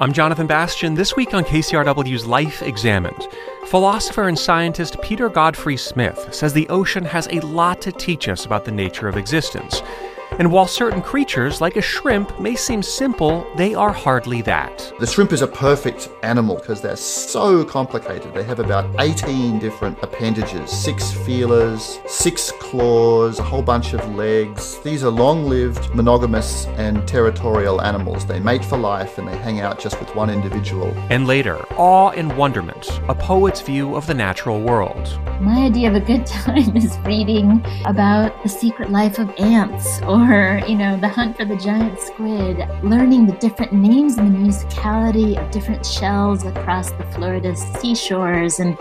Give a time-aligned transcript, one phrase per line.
[0.00, 0.94] I'm Jonathan Bastian.
[0.94, 3.26] This week on KCRW's Life Examined,
[3.66, 8.46] philosopher and scientist Peter Godfrey Smith says the ocean has a lot to teach us
[8.46, 9.82] about the nature of existence.
[10.32, 14.92] And while certain creatures, like a shrimp, may seem simple, they are hardly that.
[15.00, 18.34] The shrimp is a perfect animal because they're so complicated.
[18.34, 24.78] They have about 18 different appendages six feelers, six claws, a whole bunch of legs.
[24.80, 28.26] These are long lived, monogamous, and territorial animals.
[28.26, 30.92] They mate for life and they hang out just with one individual.
[31.10, 35.18] And later, awe and wonderment, a poet's view of the natural world.
[35.40, 40.17] My idea of a good time is reading about the secret life of ants or
[40.18, 44.38] or, you know, the hunt for the giant squid, learning the different names and the
[44.38, 48.60] musicality of different shells across the Florida seashores.
[48.60, 48.76] And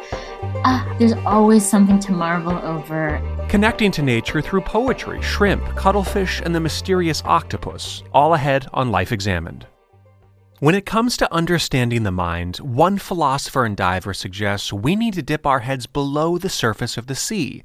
[0.65, 3.21] ah, there's always something to marvel over.
[3.49, 9.11] Connecting to nature through poetry, shrimp, cuttlefish, and the mysterious octopus, all ahead on Life
[9.11, 9.67] Examined.
[10.59, 15.21] When it comes to understanding the mind, one philosopher and diver suggests we need to
[15.21, 17.63] dip our heads below the surface of the sea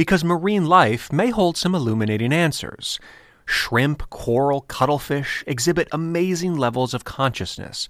[0.00, 2.98] because marine life may hold some illuminating answers.
[3.44, 7.86] Shrimp, coral, cuttlefish exhibit amazing levels of consciousness.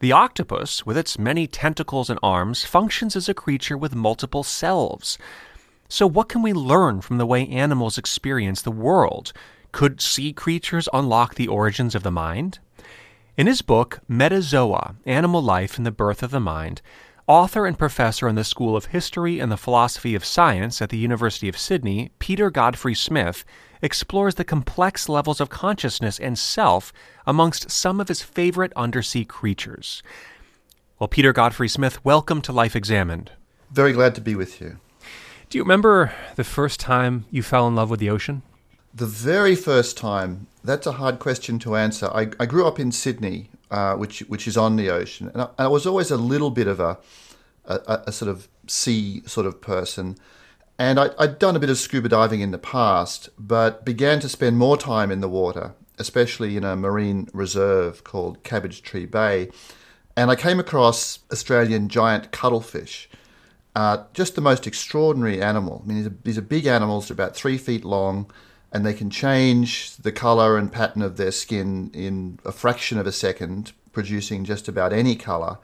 [0.00, 5.16] The octopus, with its many tentacles and arms, functions as a creature with multiple selves.
[5.88, 9.32] So, what can we learn from the way animals experience the world?
[9.72, 12.58] Could sea creatures unlock the origins of the mind?
[13.38, 16.82] In his book, Metazoa Animal Life and the Birth of the Mind,
[17.28, 20.96] Author and professor in the School of History and the Philosophy of Science at the
[20.96, 23.44] University of Sydney, Peter Godfrey Smith
[23.82, 26.90] explores the complex levels of consciousness and self
[27.26, 30.02] amongst some of his favorite undersea creatures.
[30.98, 33.30] Well, Peter Godfrey Smith, welcome to Life Examined.
[33.70, 34.78] Very glad to be with you.
[35.50, 38.40] Do you remember the first time you fell in love with the ocean?
[38.94, 42.06] The very first time, that's a hard question to answer.
[42.06, 45.30] I, I grew up in Sydney, uh, which which is on the ocean.
[45.32, 46.98] And I, I, was always a little bit of a,
[47.66, 50.16] a, a sort of sea sort of person.
[50.78, 54.28] And I, I'd done a bit of scuba diving in the past, but began to
[54.28, 59.50] spend more time in the water, especially in a marine reserve called Cabbage Tree Bay.
[60.16, 63.08] And I came across Australian giant cuttlefish.
[63.74, 65.82] Uh, just the most extraordinary animal.
[65.84, 68.30] I mean, these are, these are big animals, they're about three feet long
[68.72, 73.06] and they can change the color and pattern of their skin in a fraction of
[73.06, 75.58] a second, producing just about any color.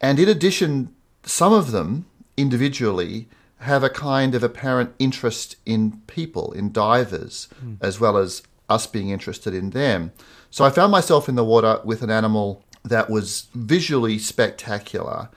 [0.00, 6.52] And in addition, some of them individually have a kind of apparent interest in people,
[6.52, 7.76] in divers, mm.
[7.80, 10.12] as well as us being interested in them.
[10.50, 15.28] So I found myself in the water with an animal that was visually spectacular,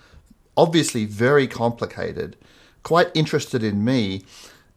[0.56, 2.36] obviously very complicated,
[2.84, 4.24] quite interested in me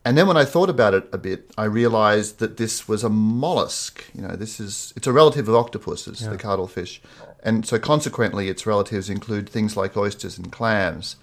[0.05, 3.11] and then when I thought about it a bit, I realized that this was a
[3.11, 4.05] mollusk.
[4.15, 6.31] You know, this is it's a relative of octopuses, yeah.
[6.31, 7.03] the cuttlefish.
[7.43, 11.17] And so consequently its relatives include things like oysters and clams.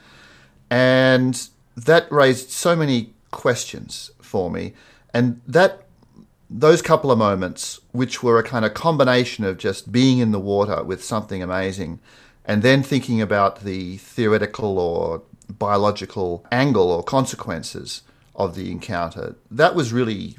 [0.69, 4.73] And that raised so many questions for me.
[5.11, 5.83] And that
[6.49, 10.39] those couple of moments, which were a kind of combination of just being in the
[10.39, 11.99] water with something amazing,
[12.45, 18.03] and then thinking about the theoretical or biological angle or consequences
[18.37, 19.35] of the encounter.
[19.51, 20.37] That was really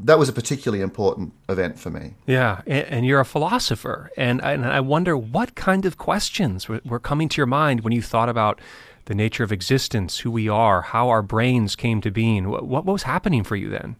[0.00, 2.14] that was a particularly important event for me.
[2.26, 6.80] Yeah, and, and you're a philosopher, and, and I wonder what kind of questions were,
[6.84, 8.60] were coming to your mind when you thought about
[9.06, 12.48] the nature of existence, who we are, how our brains came to being.
[12.48, 13.96] What, what was happening for you then?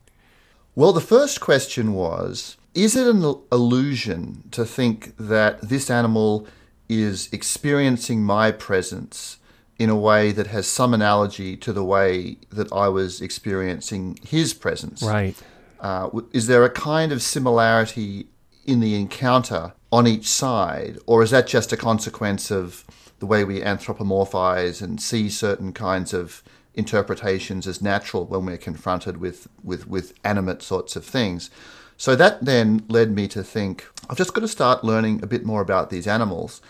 [0.76, 6.46] Well, the first question was Is it an illusion to think that this animal
[6.88, 9.37] is experiencing my presence
[9.78, 14.52] in a way that has some analogy to the way that I was experiencing his
[14.52, 15.02] presence.
[15.02, 15.40] Right.
[15.80, 18.26] Uh, is there a kind of similarity
[18.66, 22.84] in the encounter on each side, or is that just a consequence of
[23.20, 26.42] the way we anthropomorphize and see certain kinds of
[26.74, 31.50] interpretations as natural when we're confronted with, with, with animate sorts of things?
[31.96, 35.44] So that then led me to think I've just got to start learning a bit
[35.44, 36.60] more about these animals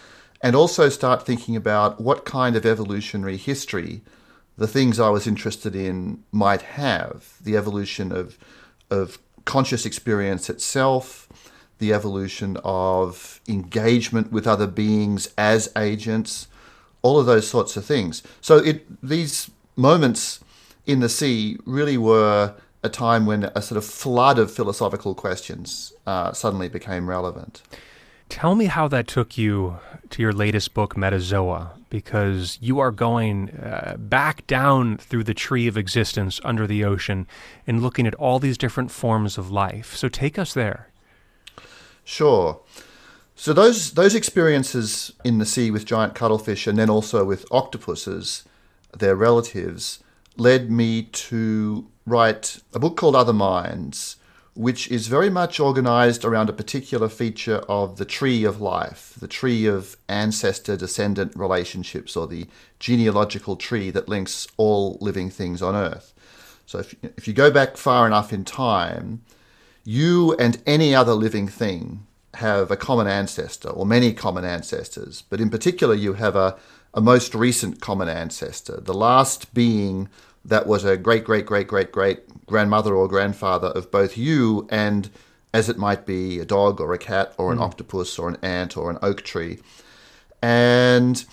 [0.41, 4.03] and also start thinking about what kind of evolutionary history
[4.59, 8.37] the things I was interested in might have the evolution of,
[8.91, 11.29] of conscious experience itself,
[11.79, 16.49] the evolution of engagement with other beings as agents,
[17.03, 18.25] all of those sorts of things.
[18.41, 20.41] So it, these moments
[20.87, 25.93] in the sea really were a time when a sort of flood of philosophical questions
[26.05, 27.63] uh, suddenly became relevant.
[28.29, 29.79] Tell me how that took you
[30.11, 35.67] to your latest book, Metazoa, because you are going uh, back down through the tree
[35.67, 37.27] of existence under the ocean
[37.67, 39.97] and looking at all these different forms of life.
[39.97, 40.89] So take us there.
[42.05, 42.61] Sure.
[43.35, 48.45] So those those experiences in the sea with giant cuttlefish and then also with octopuses,
[48.97, 50.03] their relatives,
[50.37, 54.17] led me to write a book called Other Minds,
[54.59, 59.29] which is very much organized around a particular feature of the tree of life, the
[59.29, 62.45] tree of ancestor descendant relationships, or the
[62.81, 66.13] genealogical tree that links all living things on Earth.
[66.67, 69.23] So if, if you go back far enough in time,
[69.85, 72.05] you and any other living thing
[72.35, 76.59] have a common ancestor, or many common ancestors, but in particular, you have a,
[76.93, 80.09] a most recent common ancestor, the last being
[80.49, 85.11] that was a great, great, great, great, great grandmother or grandfather of both you and,
[85.53, 87.63] as it might be, a dog or a cat or an mm.
[87.63, 89.59] octopus or an ant or an oak tree.
[90.43, 91.25] And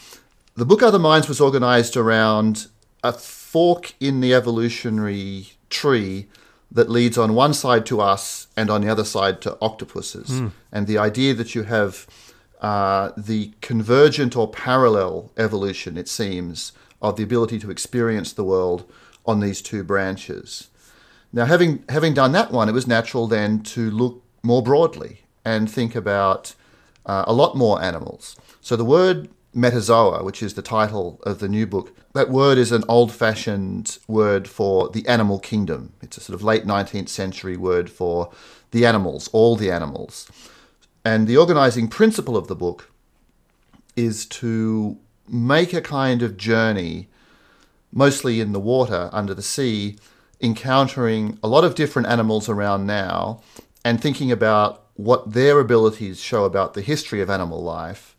[0.55, 2.67] the book Other Minds was organized around
[3.03, 6.27] a fork in the evolutionary tree
[6.71, 10.29] that leads on one side to us and on the other side to octopuses.
[10.29, 10.51] Mm.
[10.71, 12.05] And the idea that you have
[12.59, 18.91] uh, the convergent or parallel evolution, it seems, of the ability to experience the world
[19.25, 20.69] on these two branches.
[21.33, 25.69] Now, having having done that one, it was natural then to look more broadly and
[25.69, 26.55] think about
[27.05, 28.35] uh, a lot more animals.
[28.61, 32.71] So the word metazoa, which is the title of the new book, that word is
[32.71, 35.93] an old-fashioned word for the animal kingdom.
[36.01, 38.31] It's a sort of late 19th century word for
[38.71, 40.29] the animals, all the animals.
[41.03, 42.91] And the organizing principle of the book
[43.95, 44.97] is to
[45.27, 47.07] make a kind of journey
[47.95, 49.97] mostly in the water under the sea,
[50.39, 53.41] encountering a lot of different animals around now
[53.83, 58.15] and thinking about what their abilities show about the history of animal life.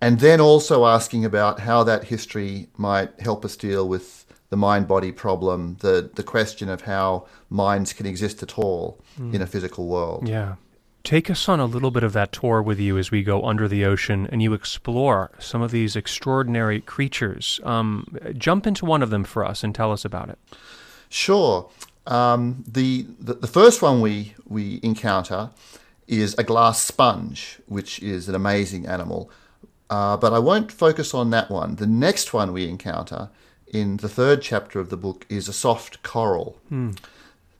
[0.00, 4.86] And then also asking about how that history might help us deal with the mind
[4.88, 9.32] body problem, the, the question of how minds can exist at all mm.
[9.34, 10.28] in a physical world.
[10.28, 10.56] Yeah.
[11.04, 13.68] Take us on a little bit of that tour with you as we go under
[13.68, 17.60] the ocean and you explore some of these extraordinary creatures.
[17.62, 20.38] Um, jump into one of them for us and tell us about it.
[21.10, 21.68] Sure.
[22.06, 25.50] Um, the, the, the first one we we encounter
[26.08, 29.30] is a glass sponge, which is an amazing animal.
[29.90, 31.76] Uh, but I won't focus on that one.
[31.76, 33.28] The next one we encounter
[33.66, 36.58] in the third chapter of the book is a soft coral.
[36.70, 36.92] Hmm.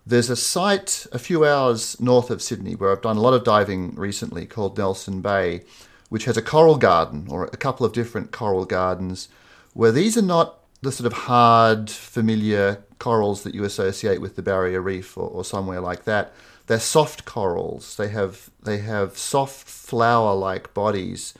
[0.07, 3.43] There's a site a few hours north of Sydney where I've done a lot of
[3.43, 5.63] diving recently called Nelson Bay,
[6.11, 9.29] which has a coral garden or a couple of different coral gardens
[9.73, 14.43] where these are not the sort of hard, familiar corals that you associate with the
[14.43, 16.35] barrier reef or, or somewhere like that.
[16.67, 17.97] They're soft corals.
[17.97, 21.35] They have they have soft flower-like bodies,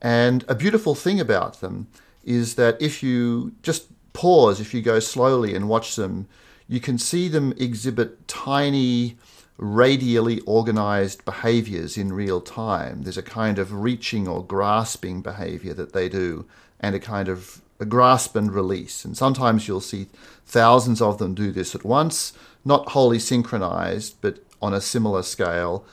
[0.00, 1.88] and a beautiful thing about them
[2.24, 6.28] is that if you just pause, if you go slowly and watch them,
[6.68, 9.16] you can see them exhibit tiny,
[9.56, 13.02] radially organized behaviors in real time.
[13.02, 16.46] There's a kind of reaching or grasping behavior that they do,
[16.78, 19.04] and a kind of a grasp and release.
[19.04, 20.08] And sometimes you'll see
[20.46, 22.32] thousands of them do this at once,
[22.64, 25.84] not wholly synchronized, but on a similar scale.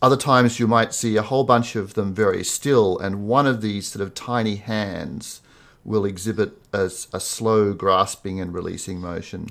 [0.00, 3.60] Other times you might see a whole bunch of them very still, and one of
[3.60, 5.40] these sort of tiny hands
[5.84, 9.48] will exhibit a, a slow grasping and releasing motion.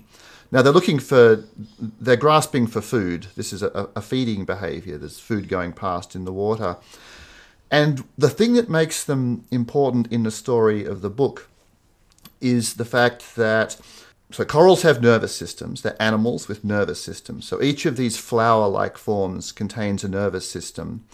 [0.51, 1.43] Now they're looking for,
[1.99, 3.27] they're grasping for food.
[3.35, 4.97] This is a, a feeding behavior.
[4.97, 6.77] There's food going past in the water.
[7.71, 11.49] And the thing that makes them important in the story of the book
[12.39, 13.77] is the fact that
[14.31, 15.81] so corals have nervous systems.
[15.81, 17.47] They're animals with nervous systems.
[17.47, 21.05] So each of these flower-like forms contains a nervous system.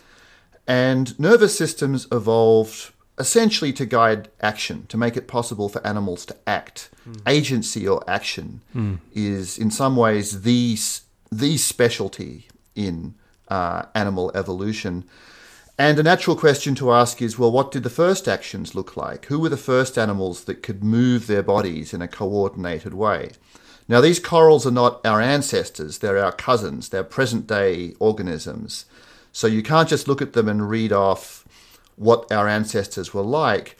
[0.67, 6.35] And nervous systems evolved essentially to guide action, to make it possible for animals to
[6.47, 6.89] act.
[7.07, 7.21] Mm.
[7.27, 8.97] Agency or action mm.
[9.13, 10.77] is, in some ways, the,
[11.31, 13.13] the specialty in
[13.47, 15.05] uh, animal evolution.
[15.77, 19.25] And a natural question to ask is well, what did the first actions look like?
[19.25, 23.31] Who were the first animals that could move their bodies in a coordinated way?
[23.87, 28.85] Now, these corals are not our ancestors, they're our cousins, they're present day organisms.
[29.31, 31.40] So you can't just look at them and read off
[32.01, 33.77] what our ancestors were like.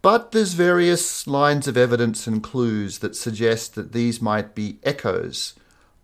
[0.00, 5.54] But there's various lines of evidence and clues that suggest that these might be echoes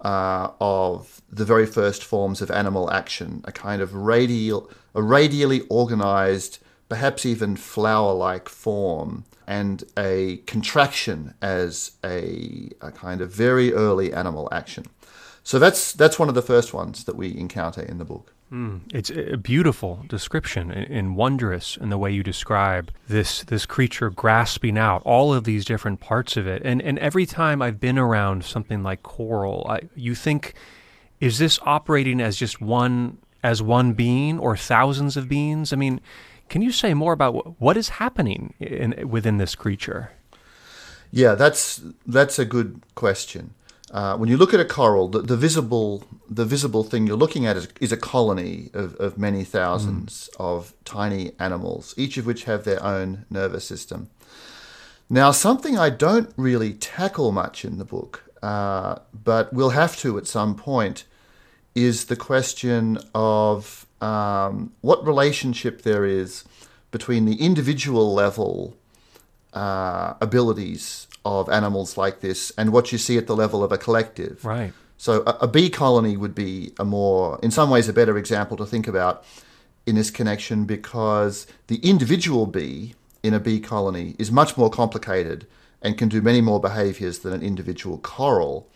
[0.01, 5.61] uh, of the very first forms of animal action, a kind of radial, a radially
[5.71, 6.59] organized,
[6.89, 14.49] perhaps even flower-like form, and a contraction as a, a kind of very early animal
[14.51, 14.87] action.
[15.45, 18.34] So that's that's one of the first ones that we encounter in the book.
[18.55, 24.11] Mm, it's a beautiful description and wondrous in the way you describe this this creature
[24.11, 26.63] grasping out all of these different parts of it.
[26.65, 30.55] And and every time I've been around something like coral, I, you think,
[31.19, 35.73] is this operating as just one as one being or thousands of beings?
[35.73, 36.01] I mean,
[36.49, 40.13] can you say more about what is happening in, within this creature?
[41.11, 43.55] Yeah, that's that's a good question.
[43.95, 47.47] Uh, when you look at a coral, the, the, visible the visible thing you're looking
[47.47, 50.45] at is, is a colony of, of many thousands mm.
[50.45, 54.11] of tiny animals, each of which have their own nervous system.
[55.09, 60.19] Now, something I don't really tackle much in the book, uh, but we'll have to
[60.19, 61.05] at some point,
[61.77, 66.45] is the question of um, what relationship there is
[66.91, 68.77] between the individual level
[69.53, 73.79] uh, abilities of animals like this and what you see at the level of a
[73.79, 74.45] collective.
[74.45, 74.73] Right.
[74.97, 78.57] So a, a bee colony would be a more, in some ways, a better example
[78.59, 79.25] to think about
[79.87, 85.47] in this connection because the individual bee in a bee colony is much more complicated
[85.83, 88.69] and can do many more behaviors than an individual coral.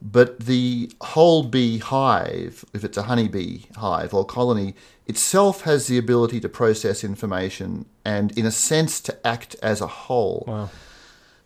[0.00, 4.74] But the whole bee hive, if it's a honeybee hive or colony,
[5.06, 9.86] itself has the ability to process information and, in a sense, to act as a
[9.86, 10.44] whole.
[10.46, 10.70] Wow.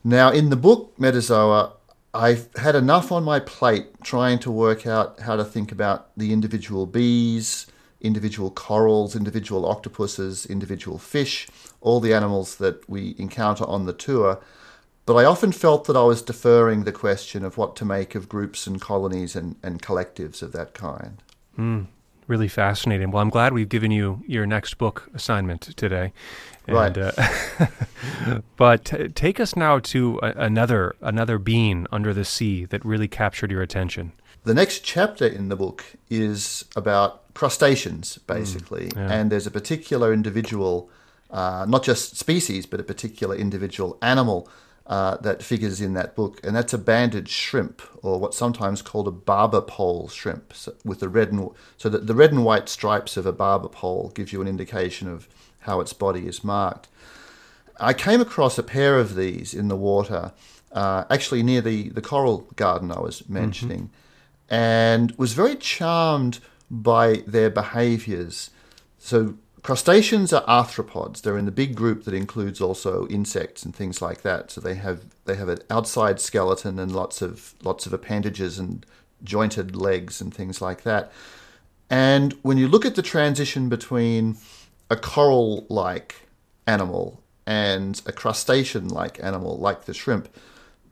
[0.04, 1.72] Now, in the book Metazoa,
[2.14, 6.32] I've had enough on my plate trying to work out how to think about the
[6.32, 7.66] individual bees,
[8.00, 11.48] individual corals, individual octopuses, individual fish,
[11.80, 14.40] all the animals that we encounter on the tour.
[15.06, 18.28] But I often felt that I was deferring the question of what to make of
[18.28, 21.22] groups and colonies and, and collectives of that kind.
[21.58, 21.86] Mm,
[22.26, 23.10] really fascinating.
[23.10, 26.12] Well, I'm glad we've given you your next book assignment today.
[26.66, 26.96] And, right.
[26.96, 27.66] Uh,
[28.56, 33.08] but t- take us now to a- another another being under the sea that really
[33.08, 34.12] captured your attention.
[34.44, 39.12] The next chapter in the book is about crustaceans, basically, mm, yeah.
[39.12, 40.90] and there's a particular individual,
[41.30, 44.48] uh, not just species, but a particular individual animal
[44.86, 49.06] uh, that figures in that book, and that's a banded shrimp, or what's sometimes called
[49.06, 52.68] a barber pole shrimp, so with the red and so that the red and white
[52.68, 55.28] stripes of a barber pole gives you an indication of
[55.60, 56.88] how its body is marked.
[57.78, 60.32] I came across a pair of these in the water,
[60.72, 63.34] uh, actually near the, the coral garden I was mm-hmm.
[63.34, 63.90] mentioning,
[64.48, 64.54] mm-hmm.
[64.54, 68.50] and was very charmed by their behaviors.
[68.98, 71.22] So, crustaceans are arthropods.
[71.22, 74.50] They're in the big group that includes also insects and things like that.
[74.50, 78.84] So they have they have an outside skeleton and lots of lots of appendages and
[79.22, 81.12] jointed legs and things like that.
[81.88, 84.36] And when you look at the transition between
[84.90, 86.28] a coral like
[86.66, 90.28] animal and a crustacean like animal, like the shrimp,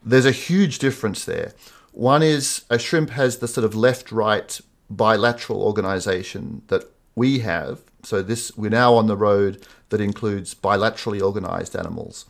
[0.03, 1.53] there's a huge difference there.
[1.91, 4.59] One is a shrimp has the sort of left right
[4.89, 6.83] bilateral organization that
[7.15, 7.81] we have.
[8.03, 12.25] So this we're now on the road that includes bilaterally organized animals.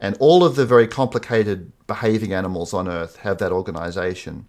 [0.00, 4.48] And all of the very complicated behaving animals on Earth have that organization.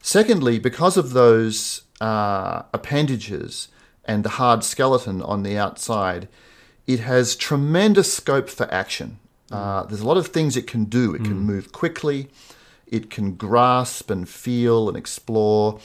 [0.00, 3.68] Secondly, because of those uh, appendages,
[4.04, 6.28] and the hard skeleton on the outside,
[6.86, 9.18] it has tremendous scope for action.
[9.50, 9.56] Mm.
[9.56, 11.14] Uh, there's a lot of things it can do.
[11.14, 11.26] It mm.
[11.26, 12.28] can move quickly,
[12.86, 15.78] it can grasp and feel and explore.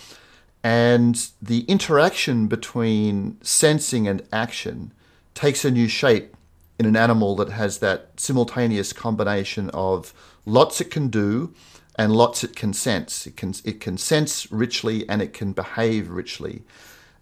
[0.63, 4.91] And the interaction between sensing and action
[5.33, 6.35] takes a new shape
[6.79, 10.13] in an animal that has that simultaneous combination of
[10.45, 11.53] lots it can do
[11.95, 13.25] and lots it can sense.
[13.25, 16.63] It can, it can sense richly and it can behave richly.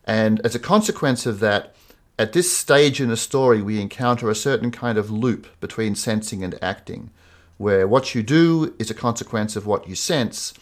[0.04, 1.76] And as a consequence of that,
[2.18, 6.44] at this stage in a story, we encounter a certain kind of loop between sensing
[6.44, 7.12] and acting,
[7.58, 10.54] where what you do is a consequence of what you sense,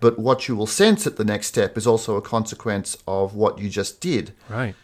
[0.00, 3.58] but what you will sense at the next step is also a consequence of what
[3.58, 4.32] you just did.
[4.48, 4.74] Right.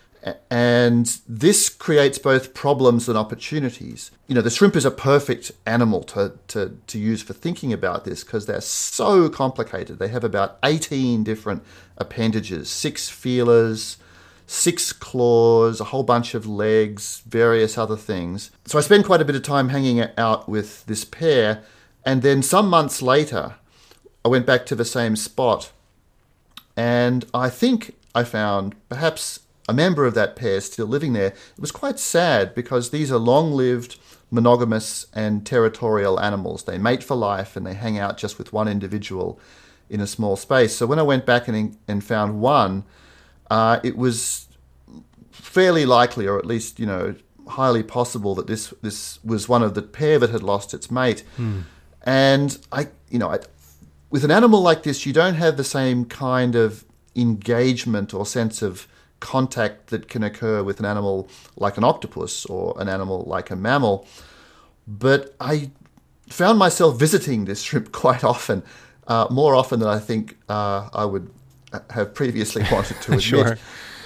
[0.51, 4.11] And this creates both problems and opportunities.
[4.27, 8.05] You know, the shrimp is a perfect animal to, to, to use for thinking about
[8.05, 9.99] this because they're so complicated.
[9.99, 11.63] They have about 18 different
[11.97, 13.99] appendages, six feelers,
[14.47, 18.51] six claws, a whole bunch of legs, various other things.
[18.65, 21.63] So I spend quite a bit of time hanging out with this pair,
[22.05, 23.57] and then some months later,
[24.27, 25.71] I went back to the same spot,
[26.77, 31.29] and I think I found perhaps a member of that pair still living there.
[31.29, 34.01] It was quite sad because these are long lived,
[34.33, 36.65] monogamous, and territorial animals.
[36.65, 39.39] They mate for life and they hang out just with one individual
[39.89, 40.75] in a small space.
[40.75, 42.83] So when I went back and, and found one,
[43.49, 44.49] uh, it was
[45.31, 47.15] fairly likely, or at least you know
[47.47, 51.23] highly possible, that this this was one of the pair that had lost its mate.
[51.37, 51.61] Hmm.
[52.03, 53.41] And I, you know, I,
[54.11, 56.85] with an animal like this, you don't have the same kind of
[57.15, 58.87] engagement or sense of
[59.21, 63.57] contact that can occur with an animal like an octopus or an animal like a
[63.57, 64.07] mammal.
[64.87, 65.71] But I
[66.29, 68.63] found myself visiting this shrimp quite often,
[69.07, 71.31] uh, more often than I think uh, I would
[71.91, 73.23] have previously wanted to admit.
[73.23, 73.59] sure.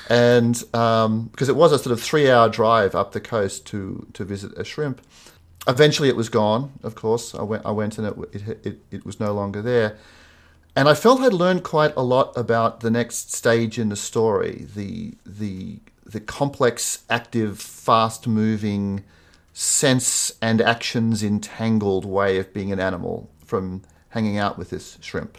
[0.09, 4.25] and um, because it was a sort of three-hour drive up the coast to to
[4.25, 5.00] visit a shrimp.
[5.69, 6.73] Eventually, it was gone.
[6.83, 7.67] Of course, I went.
[7.67, 9.97] I went, and it it, it, it was no longer there.
[10.76, 14.67] And I felt I'd learned quite a lot about the next stage in the story,
[14.75, 19.05] the the the complex, active, fast-moving,
[19.52, 25.38] sense and actions entangled way of being an animal from hanging out with this shrimp.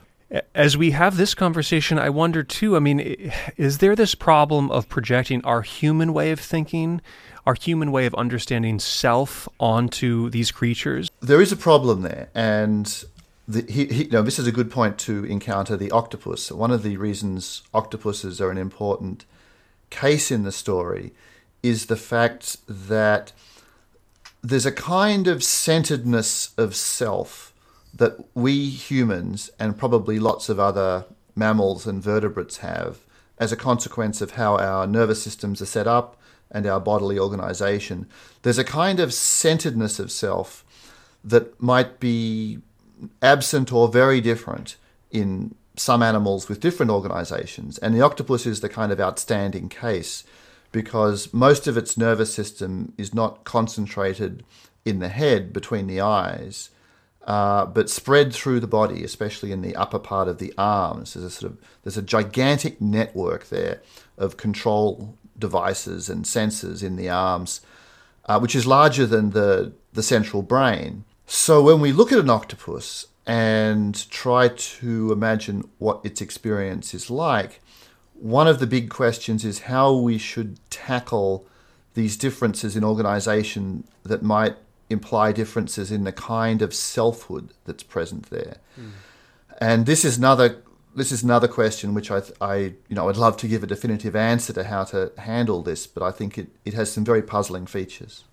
[0.55, 2.77] As we have this conversation, I wonder too.
[2.77, 7.01] I mean, is there this problem of projecting our human way of thinking,
[7.45, 11.09] our human way of understanding self onto these creatures?
[11.21, 13.03] There is a problem there, and
[13.47, 16.51] the, he, he, this is a good point to encounter the octopus.
[16.51, 19.25] One of the reasons octopuses are an important
[19.89, 21.13] case in the story
[21.61, 23.31] is the fact that
[24.41, 27.53] there's a kind of centeredness of self
[27.93, 31.05] that we humans and probably lots of other
[31.35, 32.99] mammals and vertebrates have
[33.37, 36.17] as a consequence of how our nervous systems are set up
[36.51, 38.07] and our bodily organization.
[38.41, 40.65] There's a kind of centeredness of self
[41.23, 42.59] that might be
[43.21, 44.75] absent or very different
[45.11, 47.77] in some animals with different organizations.
[47.77, 50.23] And the octopus is the kind of outstanding case
[50.71, 54.43] because most of its nervous system is not concentrated
[54.85, 56.69] in the head between the eyes
[57.25, 61.13] uh, but spread through the body, especially in the upper part of the arms.
[61.13, 63.81] There's a sort of there's a gigantic network there
[64.17, 67.59] of control devices and sensors in the arms,
[68.27, 71.03] uh, which is larger than the the central brain.
[71.25, 77.09] So when we look at an octopus and try to imagine what its experience is
[77.09, 77.61] like,
[78.13, 81.45] one of the big questions is how we should tackle
[81.93, 84.55] these differences in organization that might
[84.89, 88.57] imply differences in the kind of selfhood that's present there.
[88.79, 88.91] Mm.
[89.59, 90.61] And this is another
[90.95, 92.55] this is another question which I, I
[92.87, 96.03] you know I'd love to give a definitive answer to how to handle this, but
[96.03, 98.23] I think it, it has some very puzzling features.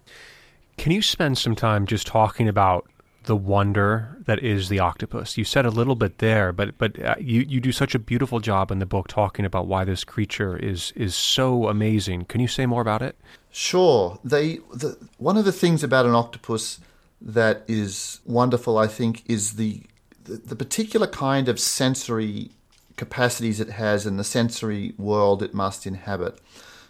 [0.76, 2.88] Can you spend some time just talking about
[3.24, 5.36] the wonder that is the octopus?
[5.36, 8.40] You said a little bit there, but but uh, you you do such a beautiful
[8.40, 12.24] job in the book talking about why this creature is is so amazing.
[12.24, 13.16] Can you say more about it?
[13.50, 14.18] Sure.
[14.24, 16.80] They the, one of the things about an octopus
[17.20, 19.82] that is wonderful, I think, is the,
[20.28, 22.50] the, the particular kind of sensory
[22.96, 26.38] capacities it has and the sensory world it must inhabit.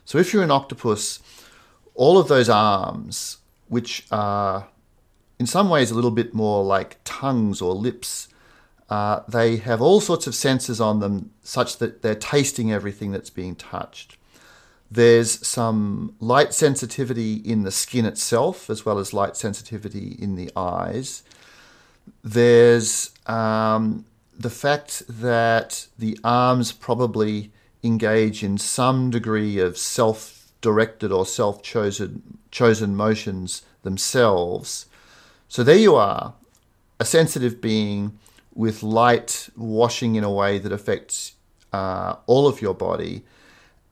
[0.05, 1.21] So if you're an octopus,
[1.95, 4.69] all of those arms, which are
[5.39, 8.29] in some ways a little bit more like tongues or lips,
[8.89, 13.31] uh, they have all sorts of sensors on them such that they're tasting everything that's
[13.31, 14.17] being touched.
[14.91, 20.51] There's some light sensitivity in the skin itself, as well as light sensitivity in the
[20.57, 21.23] eyes.
[22.23, 24.05] There's um,
[24.39, 27.51] the fact that the arms probably
[27.83, 34.87] engage in some degree of self directed or self chosen chosen motions themselves.
[35.49, 36.35] So there you are,
[37.01, 38.19] a sensitive being
[38.55, 41.35] with light washing in a way that affects
[41.73, 43.23] uh, all of your body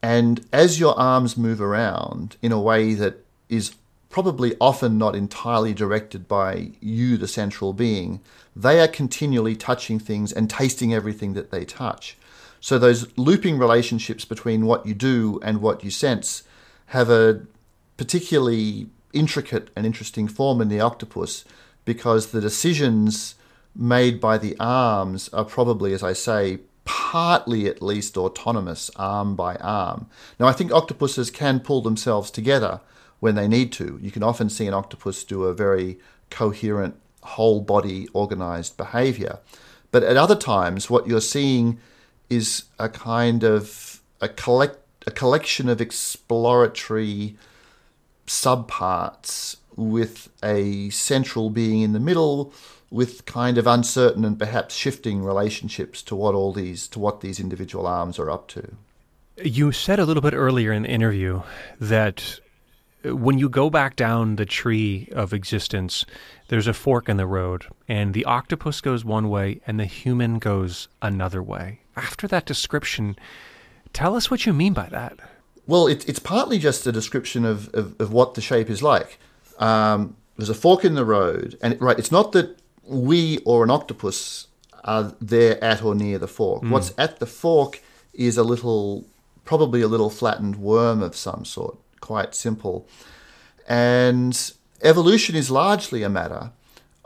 [0.02, 3.74] and as your arms move around in a way that is
[4.16, 8.18] probably often not entirely directed by you, the central being,
[8.57, 12.16] they are continually touching things and tasting everything that they touch.
[12.59, 16.44] So those looping relationships between what you do and what you sense
[16.87, 17.42] have a
[17.98, 21.44] particularly intricate and interesting form in the octopus
[21.85, 23.35] because the decisions
[23.74, 29.57] made by the arms are probably, as I say, partly at least autonomous arm by
[29.57, 30.07] arm.
[30.40, 32.81] Now, I think octopuses can pull themselves together
[33.20, 33.98] when they need to.
[34.02, 35.98] You can often see an octopus do a very
[36.31, 39.38] coherent, whole body organized behavior.
[39.90, 41.79] But at other times, what you're seeing
[42.29, 47.37] is a kind of a collect a collection of exploratory
[48.26, 52.52] subparts with a central being in the middle
[52.90, 57.38] with kind of uncertain and perhaps shifting relationships to what all these to what these
[57.38, 58.74] individual arms are up to.
[59.42, 61.42] You said a little bit earlier in the interview
[61.79, 62.40] that
[63.14, 66.04] when you go back down the tree of existence,
[66.48, 70.38] there's a fork in the road, and the octopus goes one way and the human
[70.38, 71.80] goes another way.
[71.96, 73.16] After that description,
[73.92, 75.18] tell us what you mean by that.
[75.66, 79.18] Well, it, it's partly just a description of, of, of what the shape is like.
[79.58, 83.64] Um, there's a fork in the road, and it, right, it's not that we or
[83.64, 84.46] an octopus
[84.84, 86.62] are there at or near the fork.
[86.62, 86.70] Mm.
[86.70, 87.82] What's at the fork
[88.14, 89.04] is a little,
[89.44, 92.86] probably a little flattened worm of some sort, quite simple.
[93.68, 96.52] And evolution is largely a matter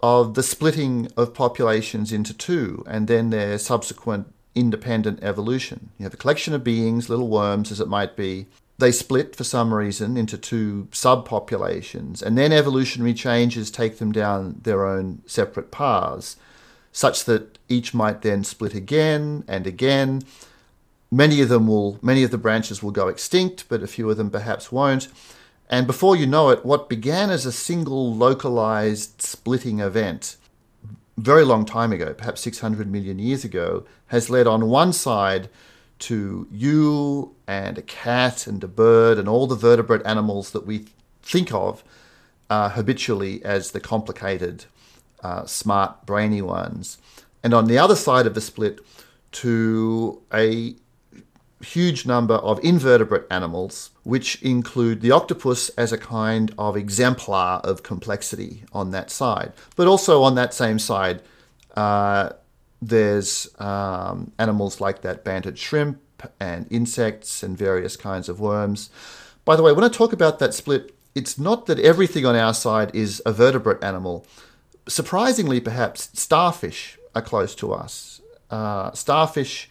[0.03, 5.91] of the splitting of populations into two and then their subsequent independent evolution.
[5.99, 8.47] You have a collection of beings, little worms as it might be.
[8.79, 14.61] They split for some reason into two subpopulations, and then evolutionary changes take them down
[14.63, 16.37] their own separate paths,
[16.91, 20.23] such that each might then split again and again.
[21.11, 24.17] Many of them will, many of the branches will go extinct, but a few of
[24.17, 25.09] them perhaps won't.
[25.69, 30.37] And before you know it, what began as a single localized splitting event
[31.17, 35.49] very long time ago, perhaps 600 million years ago, has led on one side
[36.01, 40.87] to you and a cat and a bird and all the vertebrate animals that we
[41.23, 41.85] think of
[42.49, 44.65] uh, habitually as the complicated,
[45.23, 46.99] uh, smart, brainy ones.
[47.43, 48.81] And on the other side of the split,
[49.33, 50.75] to a
[51.63, 57.83] huge number of invertebrate animals, which include the octopus as a kind of exemplar of
[57.83, 59.53] complexity on that side.
[59.77, 61.23] But also on that same side,
[61.77, 62.31] uh,
[62.81, 66.01] there's um, animals like that banded shrimp
[66.39, 68.91] and insects and various kinds of worms.
[69.45, 72.55] By the way, when I talk about that split, it's not that everything on our
[72.55, 74.27] side is a vertebrate animal.
[74.87, 78.21] Surprisingly, perhaps, starfish are close to us.
[78.51, 79.71] Uh, starfish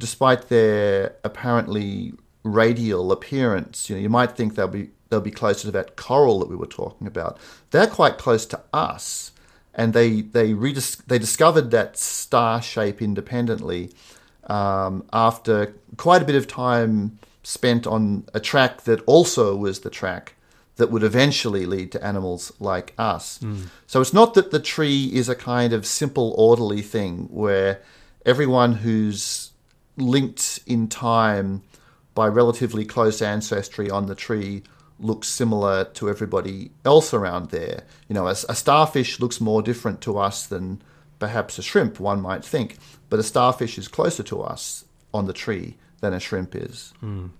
[0.00, 5.62] despite their apparently radial appearance, you know, you might think they'll be they'll be closer
[5.62, 7.38] to that coral that we were talking about.
[7.70, 9.32] They're quite close to us,
[9.74, 13.92] and they they redis- they discovered that star shape independently
[14.44, 19.90] um, after quite a bit of time spent on a track that also was the
[19.90, 20.34] track
[20.76, 23.38] that would eventually lead to animals like us.
[23.40, 23.66] Mm.
[23.86, 27.82] So it's not that the tree is a kind of simple, orderly thing where
[28.24, 29.49] everyone who's
[29.96, 31.62] linked in time
[32.14, 34.62] by relatively close ancestry on the tree
[34.98, 37.84] looks similar to everybody else around there.
[38.08, 40.82] You know, a, a, starfish looks more different to us than
[41.18, 42.76] perhaps a shrimp, one might think,
[43.08, 46.92] but a starfish is closer to us on the tree than a shrimp is.
[47.02, 47.30] Mm.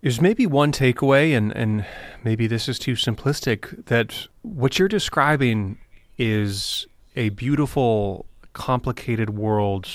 [0.00, 1.86] There's maybe one takeaway, and, and
[2.22, 5.78] maybe this is too simplistic, that what you're describing
[6.18, 6.86] is
[7.16, 9.88] a beautiful, complicated world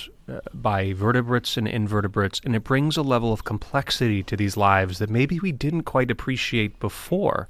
[0.54, 5.10] by vertebrates and invertebrates, and it brings a level of complexity to these lives that
[5.10, 7.48] maybe we didn't quite appreciate before.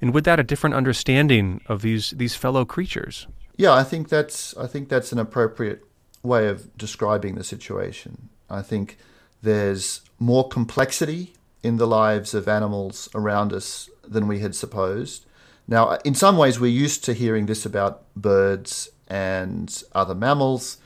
[0.00, 3.26] And with that, a different understanding of these these fellow creatures.
[3.56, 5.84] Yeah, I think that's I think that's an appropriate
[6.22, 8.28] way of describing the situation.
[8.50, 8.98] I think
[9.42, 15.26] there's more complexity in the lives of animals around us than we had supposed.
[15.68, 20.78] Now, in some ways, we're used to hearing this about birds and other mammals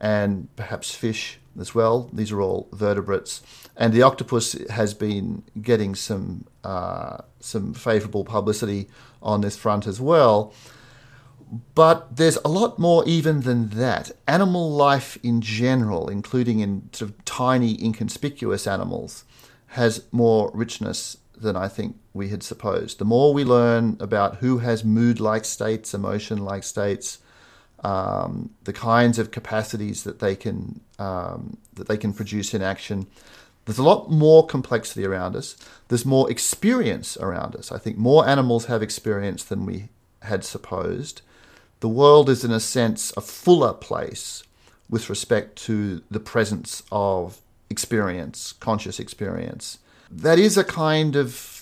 [0.00, 2.08] and perhaps fish as well.
[2.12, 3.42] These are all vertebrates,
[3.76, 8.88] and the octopus has been getting some uh, some favourable publicity
[9.22, 10.52] on this front as well.
[11.74, 14.12] But there's a lot more even than that.
[14.28, 19.24] Animal life in general, including in sort of tiny, inconspicuous animals,
[19.68, 22.98] has more richness than I think we had supposed.
[22.98, 27.18] The more we learn about who has mood like states, emotion like states,
[27.82, 33.06] um, the kinds of capacities that they can um, that they can produce in action.
[33.64, 35.56] There's a lot more complexity around us.
[35.88, 37.70] There's more experience around us.
[37.70, 39.90] I think more animals have experience than we
[40.22, 41.22] had supposed.
[41.80, 44.42] The world is, in a sense, a fuller place
[44.88, 47.40] with respect to the presence of
[47.70, 49.78] experience, conscious experience.
[50.10, 51.59] That is a kind of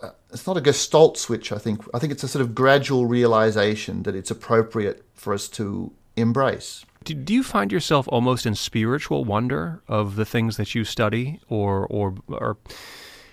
[0.00, 1.50] Uh, it's not a gestalt switch.
[1.52, 5.48] I think I think it's a sort of gradual realization that it's appropriate for us
[5.50, 6.84] to embrace.
[7.04, 11.40] Do, do you find yourself almost in spiritual wonder of the things that you study,
[11.48, 12.56] or or or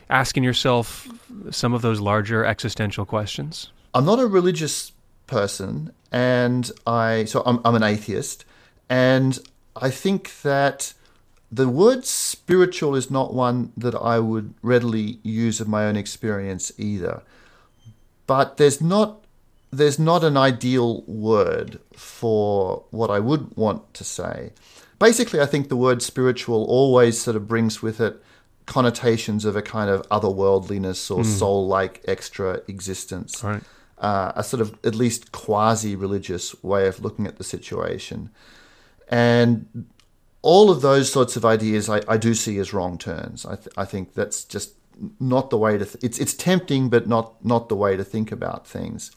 [0.09, 1.07] asking yourself
[1.51, 3.71] some of those larger existential questions?
[3.93, 4.91] I'm not a religious
[5.27, 8.45] person, and I so I'm, I'm an atheist,
[8.89, 9.37] and
[9.75, 10.93] I think that
[11.55, 16.71] the word spiritual is not one that I would readily use of my own experience
[16.77, 17.23] either.
[18.27, 19.23] But there's not
[19.71, 24.51] there's not an ideal word for what I would want to say.
[24.99, 28.21] Basically, I think the word spiritual always sort of brings with it
[28.65, 31.25] connotations of a kind of otherworldliness or mm.
[31.25, 33.43] soul like extra existence.
[33.43, 33.63] Right.
[33.97, 38.29] Uh, a sort of at least quasi religious way of looking at the situation.
[39.07, 39.87] And
[40.45, 43.47] all of those sorts of ideas I, I do see as wrong turns.
[43.47, 44.73] I, th- I think that's just
[45.19, 45.85] not the way to.
[45.85, 49.11] Th- it's it's tempting, but not not the way to think about things.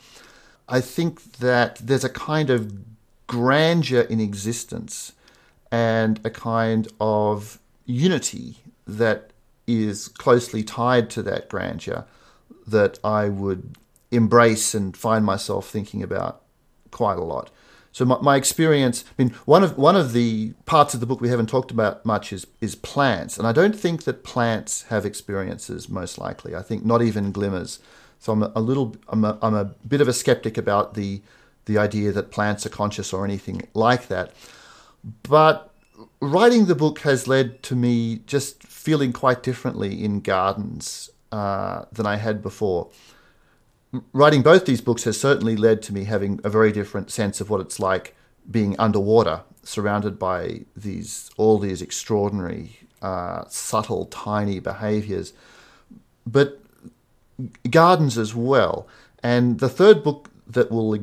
[0.70, 2.72] I think that there's a kind of
[3.26, 5.12] grandeur in existence
[5.70, 9.30] and a kind of unity that
[9.66, 12.06] is closely tied to that grandeur
[12.66, 13.76] that I would
[14.10, 16.40] embrace and find myself thinking about
[16.90, 17.50] quite a lot.
[17.92, 21.20] So my, my experience, I mean, one of one of the parts of the book
[21.20, 25.04] we haven't talked about much is is plants, and I don't think that plants have
[25.06, 25.88] experiences.
[25.88, 27.80] Most likely, I think not even glimmers.
[28.20, 31.22] So I'm a, little, I'm a, I'm a bit of a skeptic about the
[31.66, 34.32] the idea that plants are conscious or anything like that.
[35.22, 35.72] But
[36.20, 42.06] writing the book has led to me just feeling quite differently in gardens uh, than
[42.06, 42.90] I had before
[44.12, 47.50] writing both these books has certainly led to me having a very different sense of
[47.50, 48.14] what it's like
[48.50, 55.32] being underwater, surrounded by these all these extraordinary, uh, subtle, tiny behaviors,
[56.26, 56.60] but
[57.70, 58.86] gardens as well.
[59.22, 60.98] And the third book that will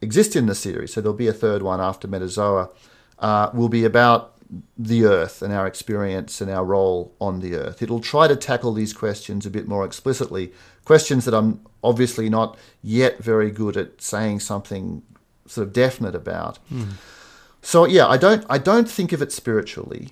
[0.00, 2.70] exist in the series, so there'll be a third one after Metazoa,
[3.18, 4.34] uh, will be about
[4.76, 7.82] the earth and our experience and our role on the earth.
[7.82, 10.52] It'll try to tackle these questions a bit more explicitly,
[10.84, 15.02] questions that I'm obviously not yet very good at saying something
[15.46, 16.58] sort of definite about.
[16.72, 16.92] Mm.
[17.62, 20.10] So yeah, I don't I don't think of it spiritually.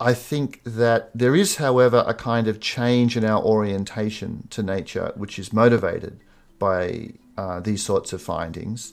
[0.00, 5.12] I think that there is, however, a kind of change in our orientation to nature,
[5.16, 6.20] which is motivated
[6.60, 8.92] by uh, these sorts of findings.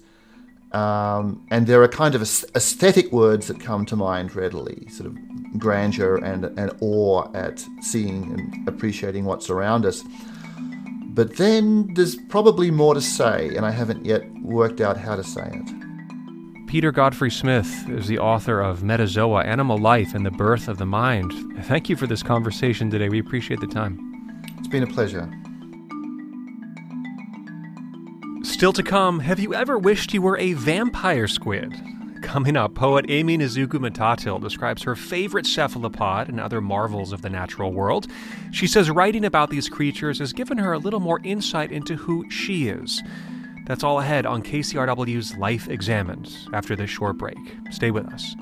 [0.71, 5.59] Um, and there are kind of aesthetic words that come to mind readily, sort of
[5.59, 10.03] grandeur and, and awe at seeing and appreciating what's around us.
[11.15, 15.23] But then there's probably more to say, and I haven't yet worked out how to
[15.23, 16.67] say it.
[16.67, 20.85] Peter Godfrey Smith is the author of Metazoa Animal Life and the Birth of the
[20.85, 21.31] Mind.
[21.67, 23.07] Thank you for this conversation today.
[23.07, 23.97] We appreciate the time.
[24.57, 25.31] It's been a pleasure.
[28.43, 31.73] Still to come, have you ever wished you were a vampire squid?
[32.25, 37.71] Coming up, poet Aimee Nezhukumatathil describes her favorite cephalopod and other marvels of the natural
[37.71, 38.07] world.
[38.51, 42.29] She says writing about these creatures has given her a little more insight into who
[42.31, 43.01] she is.
[43.67, 47.37] That's all ahead on KCRW's Life Examined after this short break.
[47.69, 48.35] Stay with us.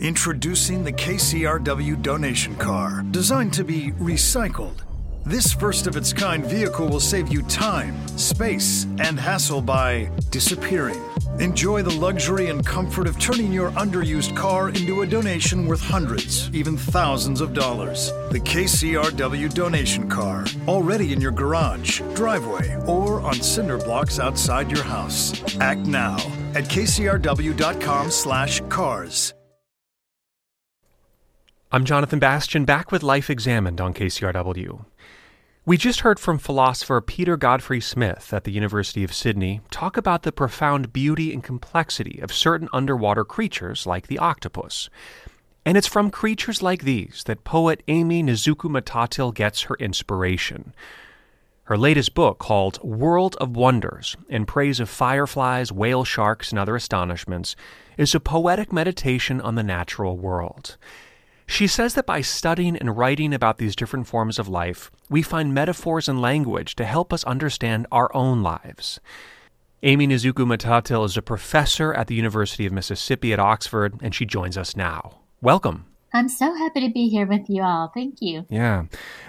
[0.00, 4.89] Introducing the KCRW donation car, designed to be recycled.
[5.24, 10.98] This first of its kind vehicle will save you time, space, and hassle by disappearing.
[11.38, 16.48] Enjoy the luxury and comfort of turning your underused car into a donation worth hundreds,
[16.54, 18.12] even thousands of dollars.
[18.30, 24.84] The KCRW donation car, already in your garage, driveway, or on cinder blocks outside your
[24.84, 25.34] house.
[25.60, 26.16] Act now
[26.54, 29.34] at kcrw.com/cars.
[31.72, 34.86] I'm Jonathan Bastian, back with Life Examined on KCRW.
[35.70, 40.24] We just heard from philosopher Peter Godfrey Smith at the University of Sydney talk about
[40.24, 44.90] the profound beauty and complexity of certain underwater creatures like the octopus.
[45.64, 50.74] And it's from creatures like these that poet Aimee Nezhukumatathil gets her inspiration.
[51.62, 56.74] Her latest book, called World of Wonders In Praise of Fireflies, Whale Sharks, and Other
[56.74, 57.54] Astonishments,
[57.96, 60.76] is a poetic meditation on the natural world.
[61.50, 65.52] She says that by studying and writing about these different forms of life, we find
[65.52, 69.00] metaphors and language to help us understand our own lives.
[69.82, 74.56] Aimee Nezhukumatathil is a professor at the University of Mississippi at Oxford, and she joins
[74.56, 75.22] us now.
[75.42, 75.86] Welcome.
[76.14, 77.90] I'm so happy to be here with you all.
[77.92, 78.46] Thank you.
[78.48, 78.84] Yeah.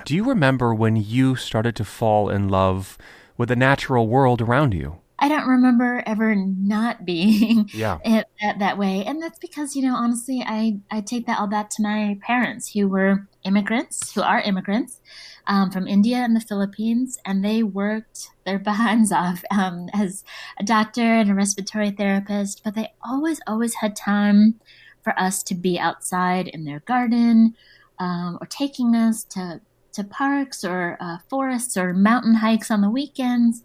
[0.05, 2.99] Do you remember when you started to fall in love
[3.35, 4.99] with the natural world around you?
[5.21, 7.99] I don't remember ever not being yeah.
[8.03, 9.05] it, that, that way.
[9.05, 12.73] And that's because, you know, honestly, I, I take that all back to my parents
[12.73, 14.99] who were immigrants, who are immigrants
[15.45, 17.19] um, from India and the Philippines.
[17.23, 20.23] And they worked their behinds off um, as
[20.59, 22.63] a doctor and a respiratory therapist.
[22.63, 24.59] But they always, always had time
[25.03, 27.55] for us to be outside in their garden
[27.99, 29.61] um, or taking us to,
[29.93, 33.63] to parks or uh, forests or mountain hikes on the weekends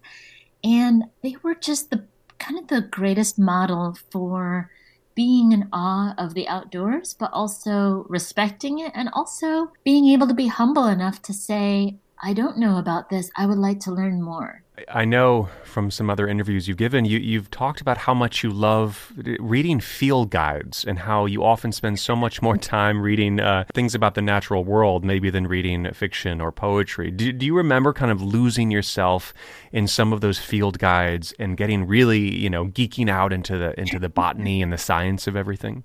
[0.63, 2.05] and they were just the
[2.39, 4.69] kind of the greatest model for
[5.15, 10.33] being in awe of the outdoors, but also respecting it and also being able to
[10.33, 13.31] be humble enough to say, I don't know about this.
[13.35, 14.63] I would like to learn more.
[14.89, 18.51] I know from some other interviews you've given, you, you've talked about how much you
[18.51, 23.65] love reading field guides and how you often spend so much more time reading uh,
[23.73, 27.09] things about the natural world, maybe than reading fiction or poetry.
[27.09, 29.33] Do, do you remember kind of losing yourself
[29.71, 33.79] in some of those field guides and getting really, you know, geeking out into the
[33.79, 35.83] into the botany and the science of everything?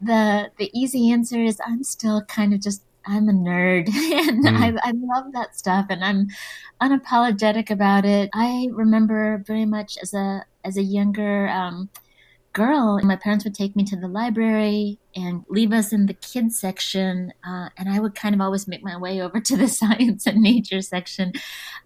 [0.00, 4.56] The the easy answer is I'm still kind of just I'm a nerd and mm.
[4.56, 6.28] I, I love that stuff and I'm
[6.80, 8.30] unapologetic about it.
[8.34, 11.90] I remember very much as a as a younger um,
[12.54, 16.58] girl, my parents would take me to the library and leave us in the kids
[16.58, 20.26] section, uh, and I would kind of always make my way over to the science
[20.26, 21.32] and nature section.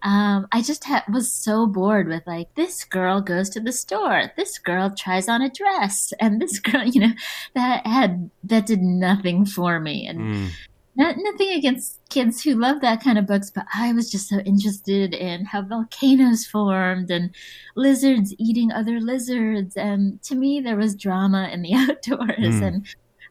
[0.03, 4.31] Um, I just ha- was so bored with like this girl goes to the store,
[4.37, 7.13] this girl tries on a dress, and this girl, you know,
[7.55, 10.21] that had that did nothing for me, and.
[10.21, 10.51] Mm.
[10.99, 14.39] Not, nothing against kids who love that kind of books, but I was just so
[14.41, 17.31] interested in how volcanoes formed and
[17.77, 19.77] lizards eating other lizards.
[19.77, 22.37] And to me, there was drama in the outdoors.
[22.39, 22.63] Mm.
[22.67, 22.87] And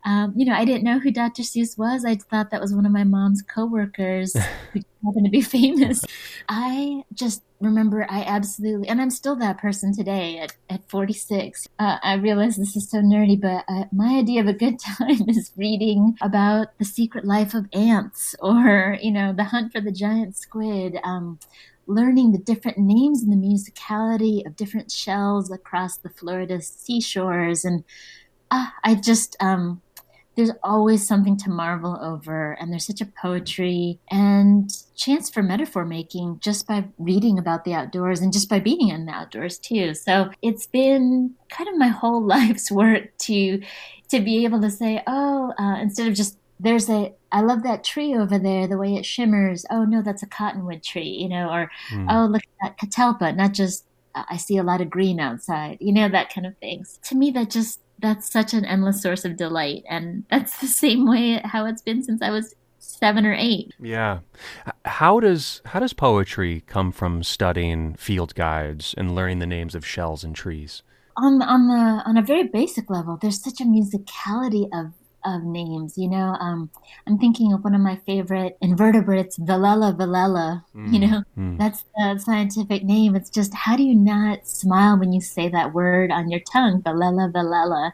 [0.08, 1.44] um, you know, I didn't know who Dr.
[1.44, 2.06] Seuss was.
[2.06, 4.34] I thought that was one of my mom's coworkers
[4.74, 6.06] who happened to be famous.
[6.48, 11.68] I just remember I absolutely, and I'm still that person today at, at 46.
[11.78, 15.28] Uh, I realize this is so nerdy, but uh, my idea of a good time
[15.28, 19.92] is reading about the secret life of ants or, you know, the hunt for the
[19.92, 20.96] giant squid.
[21.04, 21.38] Um,
[21.86, 27.66] learning the different names and the musicality of different shells across the Florida seashores.
[27.66, 27.84] And
[28.52, 29.82] uh, I just, um,
[30.38, 35.84] there's always something to marvel over and there's such a poetry and chance for metaphor
[35.84, 39.94] making just by reading about the outdoors and just by being in the outdoors too
[39.94, 43.62] so it's been kind of my whole life's work to
[44.08, 47.84] to be able to say oh uh, instead of just there's a I love that
[47.84, 49.66] tree over there, the way it shimmers.
[49.70, 52.08] Oh no, that's a cottonwood tree, you know, or mm.
[52.10, 55.92] oh look at that catalpa, not just I see a lot of green outside, you
[55.92, 57.00] know, that kind of things.
[57.04, 61.08] To me, that just that's such an endless source of delight and that's the same
[61.08, 62.56] way how it's been since i was
[62.88, 63.74] seven or eight.
[63.80, 64.20] Yeah.
[64.86, 69.86] How does how does poetry come from studying field guides and learning the names of
[69.86, 70.84] shells and trees?
[71.18, 74.94] On on the on a very basic level there's such a musicality of
[75.36, 75.98] of names.
[75.98, 76.70] You know, um,
[77.06, 80.64] I'm thinking of one of my favorite invertebrates, Velella velella.
[80.76, 81.58] Mm, you know, mm.
[81.58, 83.16] that's the scientific name.
[83.16, 86.82] It's just how do you not smile when you say that word on your tongue,
[86.82, 87.92] Velella velella?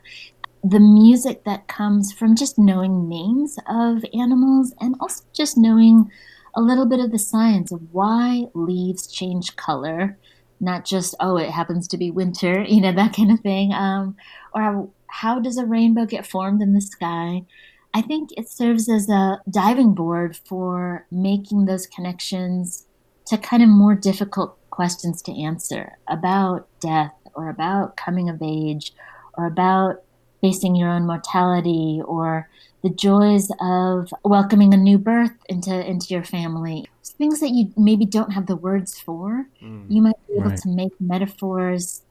[0.63, 6.09] The music that comes from just knowing names of animals and also just knowing
[6.55, 10.17] a little bit of the science of why leaves change color
[10.59, 14.15] not just oh it happens to be winter you know that kind of thing um,
[14.53, 17.43] or how does a rainbow get formed in the sky?
[17.93, 22.87] I think it serves as a diving board for making those connections
[23.27, 28.91] to kind of more difficult questions to answer about death or about coming of age
[29.37, 30.01] or about
[30.41, 32.49] facing your own mortality or
[32.81, 38.05] the joys of welcoming a new birth into into your family things that you maybe
[38.05, 40.57] don't have the words for mm, you might be able right.
[40.57, 42.01] to make metaphors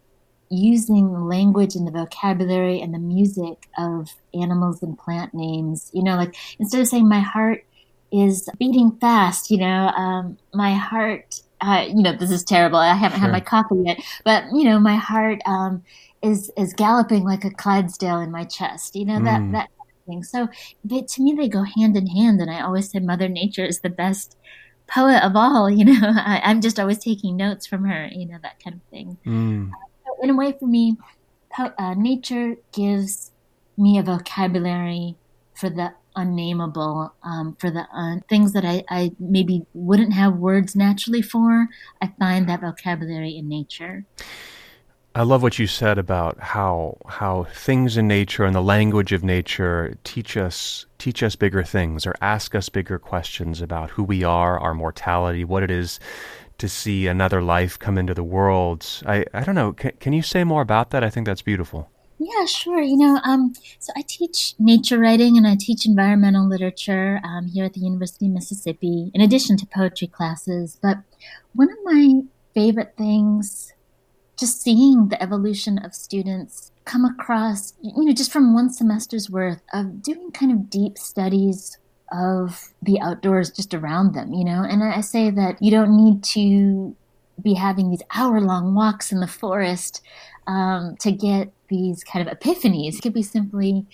[0.52, 5.90] using the language and the vocabulary and the music of animals and plant names.
[5.94, 7.64] You know, like instead of saying my heart
[8.12, 12.78] is beating fast, you know, um, my heart, uh, you know, this is terrible.
[12.78, 13.28] I haven't sure.
[13.28, 15.82] had my coffee yet, but you know, my heart um,
[16.22, 18.94] is is galloping like a Clydesdale in my chest.
[18.94, 19.52] You know that mm.
[19.52, 19.70] that
[20.06, 20.22] thing.
[20.22, 20.48] So
[20.84, 22.40] they, to me, they go hand in hand.
[22.42, 24.36] And I always say Mother Nature is the best
[24.86, 25.70] poet of all.
[25.70, 28.08] You know, I, am just always taking notes from her.
[28.12, 29.16] You know, that kind of thing.
[29.24, 29.70] Mm
[30.22, 30.96] in a way, for me,
[31.58, 33.32] uh, nature gives
[33.76, 35.16] me a vocabulary
[35.54, 40.76] for the unnameable, um, for the un- things that I, I maybe wouldn't have words
[40.76, 41.68] naturally for.
[42.00, 44.04] I find that vocabulary in nature.
[45.14, 49.22] I love what you said about how how things in nature and the language of
[49.22, 54.24] nature teach us teach us bigger things or ask us bigger questions about who we
[54.24, 56.00] are, our mortality, what it is
[56.62, 58.86] to see another life come into the world.
[59.04, 59.72] I, I don't know.
[59.72, 61.02] Can, can you say more about that?
[61.02, 61.90] I think that's beautiful.
[62.20, 62.80] Yeah, sure.
[62.80, 67.64] You know, um, so I teach nature writing and I teach environmental literature um, here
[67.64, 70.78] at the University of Mississippi, in addition to poetry classes.
[70.80, 70.98] But
[71.52, 72.20] one of my
[72.54, 73.72] favorite things,
[74.38, 79.62] just seeing the evolution of students come across, you know, just from one semester's worth
[79.74, 81.76] of doing kind of deep studies
[82.12, 84.62] of the outdoors just around them, you know?
[84.62, 86.94] And I say that you don't need to
[87.40, 90.02] be having these hour long walks in the forest
[90.46, 92.96] um, to get these kind of epiphanies.
[92.96, 93.86] It could be simply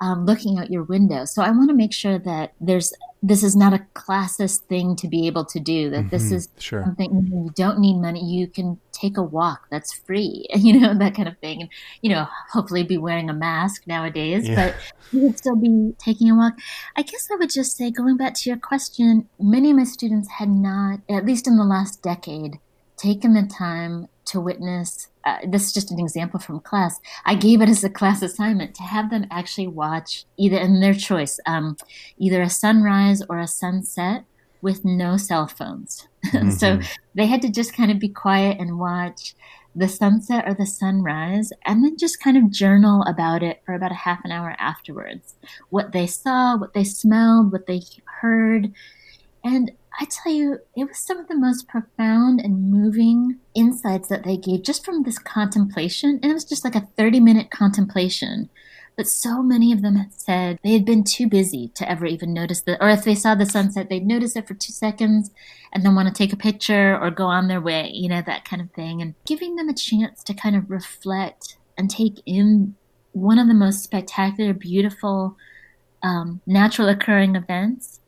[0.00, 1.24] um, looking out your window.
[1.24, 5.08] So I want to make sure that there's this is not a classist thing to
[5.08, 5.90] be able to do.
[5.90, 6.82] That mm-hmm, this is sure.
[6.84, 8.24] something you don't need money.
[8.24, 10.46] You can take a walk that's free.
[10.66, 11.70] You know that kind of thing, and
[12.02, 14.56] you know hopefully be wearing a mask nowadays, yeah.
[14.56, 14.76] but
[15.12, 16.54] you would still be taking a walk.
[16.96, 20.28] I guess I would just say, going back to your question, many of my students
[20.38, 22.58] had not, at least in the last decade,
[22.96, 27.00] taken the time to witness uh, this is just an example from class.
[27.24, 30.94] I gave it as a class assignment to have them actually watch either in their
[30.94, 31.76] choice, um,
[32.16, 34.24] either a sunrise or a sunset
[34.62, 36.08] with no cell phones.
[36.26, 36.50] Mm-hmm.
[36.50, 36.80] so
[37.14, 39.36] they had to just kind of be quiet and watch
[39.76, 43.92] the sunset or the sunrise and then just kind of journal about it for about
[43.92, 45.34] a half an hour afterwards.
[45.70, 47.80] What they saw, what they smelled, what they
[48.20, 48.72] heard.
[49.44, 54.24] And I tell you, it was some of the most profound and moving insights that
[54.24, 56.20] they gave just from this contemplation.
[56.22, 58.50] And it was just like a 30 minute contemplation
[58.96, 62.32] but so many of them had said they had been too busy to ever even
[62.32, 65.30] notice the, or if they saw the sunset, they'd notice it for two seconds
[65.72, 68.46] and then want to take a picture or go on their way, you know, that
[68.46, 69.02] kind of thing.
[69.02, 72.74] And giving them a chance to kind of reflect and take in
[73.12, 75.36] one of the most spectacular, beautiful,
[76.02, 78.00] um, natural occurring events,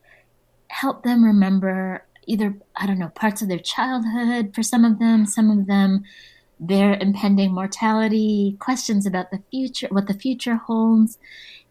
[0.69, 5.27] help them remember either, I don't know, parts of their childhood for some of them,
[5.27, 6.05] some of them
[6.61, 11.19] their impending mortality, questions about the future, what the future holds.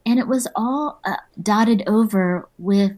[0.06, 2.94] And it was all uh, dotted over with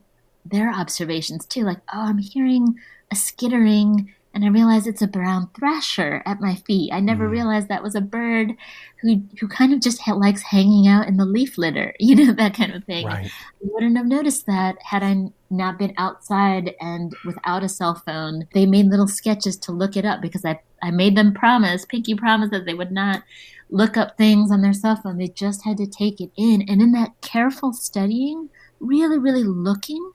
[0.46, 1.64] their observations too.
[1.64, 2.76] Like, oh, I'm hearing
[3.12, 6.94] a skittering and I realize it's a brown thrasher at my feet.
[6.94, 7.32] I never mm.
[7.32, 8.54] realized that was a bird
[9.02, 12.34] who who kind of just ha- likes hanging out in the leaf litter, you know,
[12.34, 13.08] that kind of thing.
[13.08, 13.26] Right.
[13.26, 13.32] I
[13.62, 18.48] wouldn't have noticed that had I not been outside and without a cell phone.
[18.54, 22.16] They made little sketches to look it up because I I made them promise, pinky
[22.16, 23.24] promise that they would not
[23.70, 25.18] look up things on their cell phone.
[25.18, 26.64] They just had to take it in.
[26.68, 30.12] And in that careful studying, really, really looking,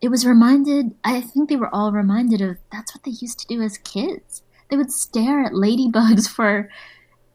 [0.00, 3.46] it was reminded, I think they were all reminded of that's what they used to
[3.46, 4.42] do as kids.
[4.68, 6.68] They would stare at ladybugs for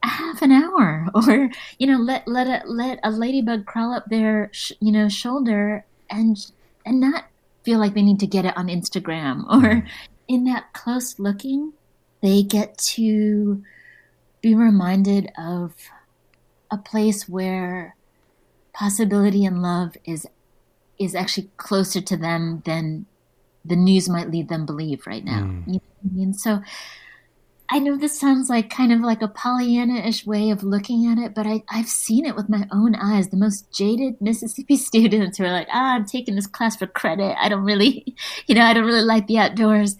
[0.02, 4.50] half an hour or, you know, let, let a, let a ladybug crawl up their,
[4.52, 6.36] sh- you know, shoulder and,
[6.86, 7.26] and not
[7.64, 9.88] feel like they need to get it on Instagram or mm-hmm.
[10.28, 11.72] in that close looking,
[12.22, 13.62] they get to
[14.40, 15.74] be reminded of
[16.70, 17.96] a place where
[18.72, 20.26] possibility and love is
[20.98, 23.06] is actually closer to them than
[23.64, 25.42] the news might lead them believe right now.
[25.42, 25.66] Mm.
[25.66, 26.32] You know I mean?
[26.32, 26.62] So
[27.68, 31.34] I know this sounds like kind of like a Pollyanna-ish way of looking at it,
[31.34, 33.28] but I, I've seen it with my own eyes.
[33.28, 37.36] The most jaded Mississippi students who are like, ah, I'm taking this class for credit.
[37.38, 38.14] I don't really,
[38.46, 39.96] you know, I don't really like the outdoors.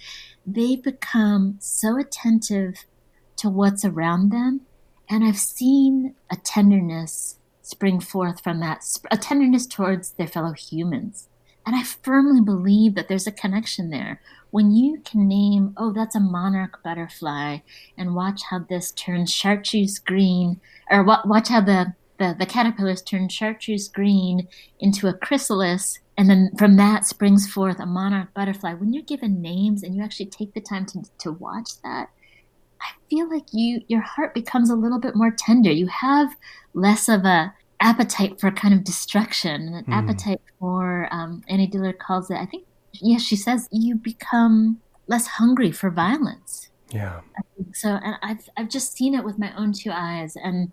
[0.46, 2.84] They become so attentive
[3.38, 4.60] to what's around them.
[5.08, 11.28] And I've seen a tenderness spring forth from that, a tenderness towards their fellow humans.
[11.66, 14.20] And I firmly believe that there's a connection there.
[14.50, 17.58] When you can name, oh, that's a monarch butterfly,
[17.96, 23.28] and watch how this turns chartreuse green, or watch how the, the, the caterpillars turn
[23.28, 28.74] chartreuse green into a chrysalis, and then from that springs forth a monarch butterfly.
[28.74, 32.08] When you're given names and you actually take the time to, to watch that,
[32.80, 35.70] I feel like you your heart becomes a little bit more tender.
[35.70, 36.36] You have
[36.72, 39.92] less of a appetite for kind of destruction, an mm.
[39.92, 42.36] appetite for um, Annie Dillard calls it.
[42.36, 42.65] I think
[43.00, 46.68] yes, she says you become less hungry for violence.
[46.90, 47.20] Yeah.
[47.72, 50.72] So, and I've I've just seen it with my own two eyes, and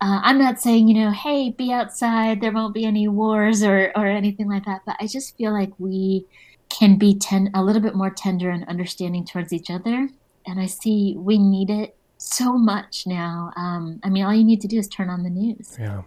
[0.00, 3.92] uh, I'm not saying you know, hey, be outside, there won't be any wars or
[3.96, 6.26] or anything like that, but I just feel like we
[6.68, 10.08] can be ten a little bit more tender and understanding towards each other
[10.46, 13.50] and I see we need it so much now.
[13.56, 15.76] Um, I mean, all you need to do is turn on the news.
[15.78, 16.02] Yeah,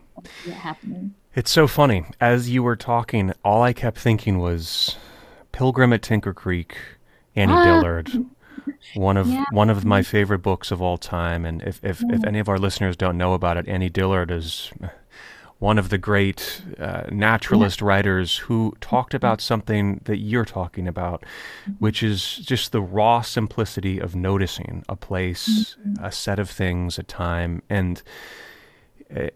[0.45, 1.15] it happening.
[1.35, 2.05] It's so funny.
[2.21, 4.95] As you were talking, all I kept thinking was
[5.53, 6.75] Pilgrim at Tinker Creek,
[7.35, 7.63] Annie ah.
[7.63, 8.25] Dillard.
[8.95, 9.45] One of yeah.
[9.51, 12.15] one of my favorite books of all time, and if if, yeah.
[12.15, 14.71] if any of our listeners don't know about it, Annie Dillard is
[15.59, 17.87] one of the great uh, naturalist yeah.
[17.87, 21.23] writers who talked about something that you're talking about,
[21.79, 26.03] which is just the raw simplicity of noticing a place, mm-hmm.
[26.03, 28.03] a set of things, a time, and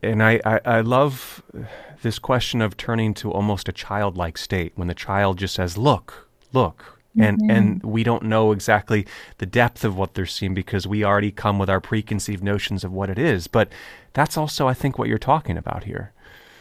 [0.03, 1.41] and I, I, I love
[2.01, 6.29] this question of turning to almost a childlike state when the child just says, "Look,
[6.53, 7.49] look." and mm-hmm.
[7.49, 9.07] and we don't know exactly
[9.39, 12.91] the depth of what they're seeing because we already come with our preconceived notions of
[12.91, 13.71] what it is but
[14.13, 16.13] that's also i think what you're talking about here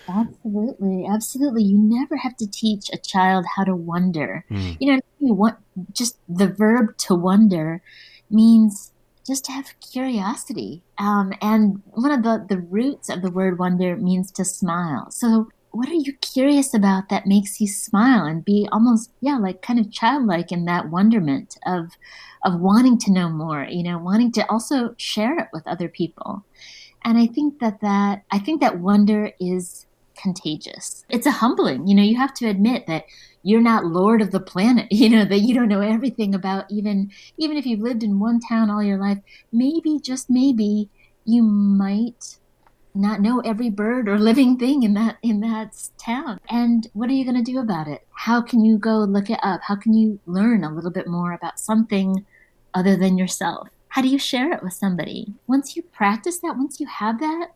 [0.09, 1.65] Absolutely, absolutely.
[1.65, 4.45] You never have to teach a child how to wonder.
[4.51, 4.77] Mm.
[4.79, 5.57] You know, you want
[5.93, 7.83] just the verb to wonder
[8.31, 8.93] means
[9.27, 10.83] just to have curiosity.
[10.99, 15.11] Um, and one of the, the roots of the word wonder means to smile.
[15.11, 19.61] So what are you curious about that makes you smile and be almost yeah like
[19.61, 21.91] kind of childlike in that wonderment of
[22.45, 26.43] of wanting to know more you know wanting to also share it with other people
[27.05, 29.86] and i think that that i think that wonder is
[30.17, 31.05] contagious.
[31.09, 33.05] It's a humbling, you know, you have to admit that
[33.43, 37.11] you're not lord of the planet, you know, that you don't know everything about even
[37.37, 39.19] even if you've lived in one town all your life,
[39.53, 40.89] maybe just maybe
[41.25, 42.39] you might
[42.95, 46.41] not know every bird or living thing in that in that town.
[46.49, 48.07] And what are you going to do about it?
[48.13, 49.61] How can you go look it up?
[49.63, 52.25] How can you learn a little bit more about something
[52.75, 53.69] other than yourself?
[53.97, 55.33] how do you share it with somebody?
[55.47, 57.53] Once you practice that, once you have that,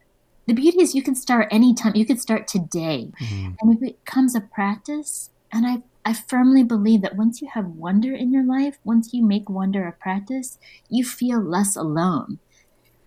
[0.50, 1.94] the beauty is you can start anytime.
[1.94, 3.12] You can start today.
[3.22, 3.52] Mm-hmm.
[3.60, 5.30] And it becomes a practice.
[5.52, 9.24] And I, I firmly believe that once you have wonder in your life, once you
[9.24, 12.40] make wonder a practice, you feel less alone.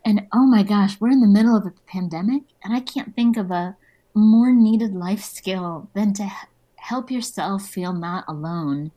[0.05, 3.35] And oh my gosh, we're in the middle of a pandemic, and I can't think
[3.35, 3.75] of a
[4.13, 6.31] more needed life skill than to
[6.77, 8.91] help yourself feel not alone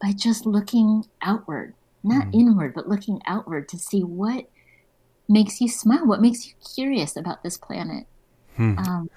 [0.00, 1.74] by just looking outward,
[2.04, 2.34] not mm.
[2.34, 4.46] inward, but looking outward to see what
[5.28, 8.06] makes you smile, what makes you curious about this planet.
[8.56, 8.78] Hmm.
[8.78, 9.10] Um,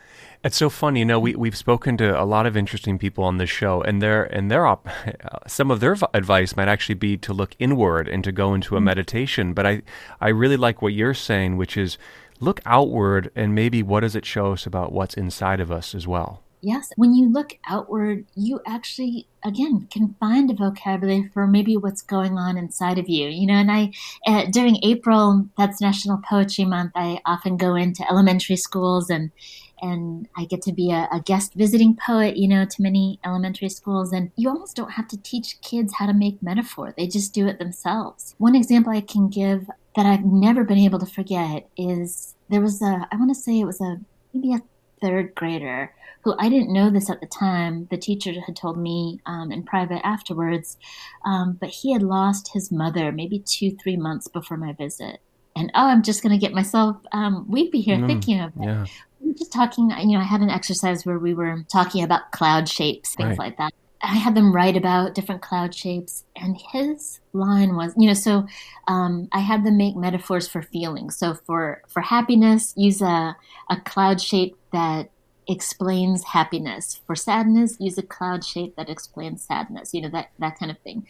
[0.43, 1.19] it's so funny, you know.
[1.19, 4.49] We we've spoken to a lot of interesting people on this show, and their and
[4.49, 4.87] their op-
[5.47, 8.77] some of their advice might actually be to look inward and to go into a
[8.77, 8.85] mm-hmm.
[8.85, 9.53] meditation.
[9.53, 9.81] But I
[10.21, 11.97] I really like what you're saying, which is
[12.39, 16.07] look outward and maybe what does it show us about what's inside of us as
[16.07, 16.43] well.
[16.65, 22.01] Yes, when you look outward, you actually, again, can find a vocabulary for maybe what's
[22.01, 23.27] going on inside of you.
[23.27, 23.91] You know, and I,
[24.25, 29.31] uh, during April, that's National Poetry Month, I often go into elementary schools and
[29.79, 33.67] and I get to be a, a, guest visiting poet, you know, to many elementary
[33.67, 34.13] schools.
[34.13, 37.45] And you almost don't have to teach kids how to make metaphor, they just do
[37.45, 38.33] it themselves.
[38.39, 42.81] One example I can give that I've never been able to forget is there was
[42.81, 43.99] a, I want to say it was a,
[44.33, 44.61] maybe a
[45.01, 45.93] third grader
[46.23, 47.87] who I didn't know this at the time.
[47.91, 50.77] The teacher had told me um, in private afterwards,
[51.23, 55.19] um, but he had lost his mother maybe two, three months before my visit.
[55.55, 58.65] And oh, I'm just going to get myself um, weepy here mm, thinking of it.
[58.65, 58.85] Yeah
[59.33, 63.15] just talking, you know, I had an exercise where we were talking about cloud shapes,
[63.15, 63.39] things right.
[63.39, 63.73] like that.
[64.01, 68.45] I had them write about different cloud shapes, and his line was, you know, so
[68.87, 71.17] um, I had them make metaphors for feelings.
[71.17, 73.35] So for for happiness, use a
[73.69, 75.09] a cloud shape that
[75.47, 77.01] explains happiness.
[77.07, 79.93] For sadness, use a cloud shape that explains sadness.
[79.93, 81.07] You know that that kind of thing.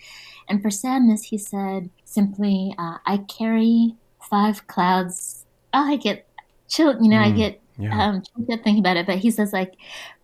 [0.47, 6.27] And for sadness, he said simply, uh, "I carry five clouds." Oh, I get
[6.69, 7.27] chilled, You know, mm.
[7.27, 8.07] I get yeah.
[8.07, 9.73] Um, thinking about it, but he says like,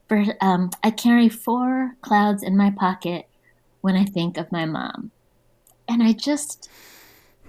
[0.07, 3.27] for um, I carry four clouds in my pocket
[3.81, 5.11] when I think of my mom,
[5.89, 6.69] and I just,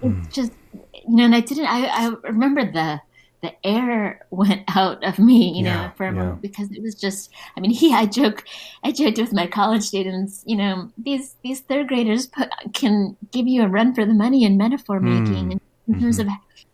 [0.01, 0.21] hmm.
[0.23, 1.67] it just, you know, and I didn't.
[1.67, 3.01] I, I remember the
[3.43, 6.95] the air went out of me, you yeah, know, for a moment because it was
[6.95, 7.29] just.
[7.55, 7.93] I mean, he.
[7.93, 8.43] I joke,
[8.83, 10.43] I joked with my college students.
[10.47, 14.43] You know, these these third graders put, can give you a run for the money
[14.43, 15.19] in metaphor mm.
[15.19, 16.01] making in mm-hmm.
[16.01, 16.27] terms of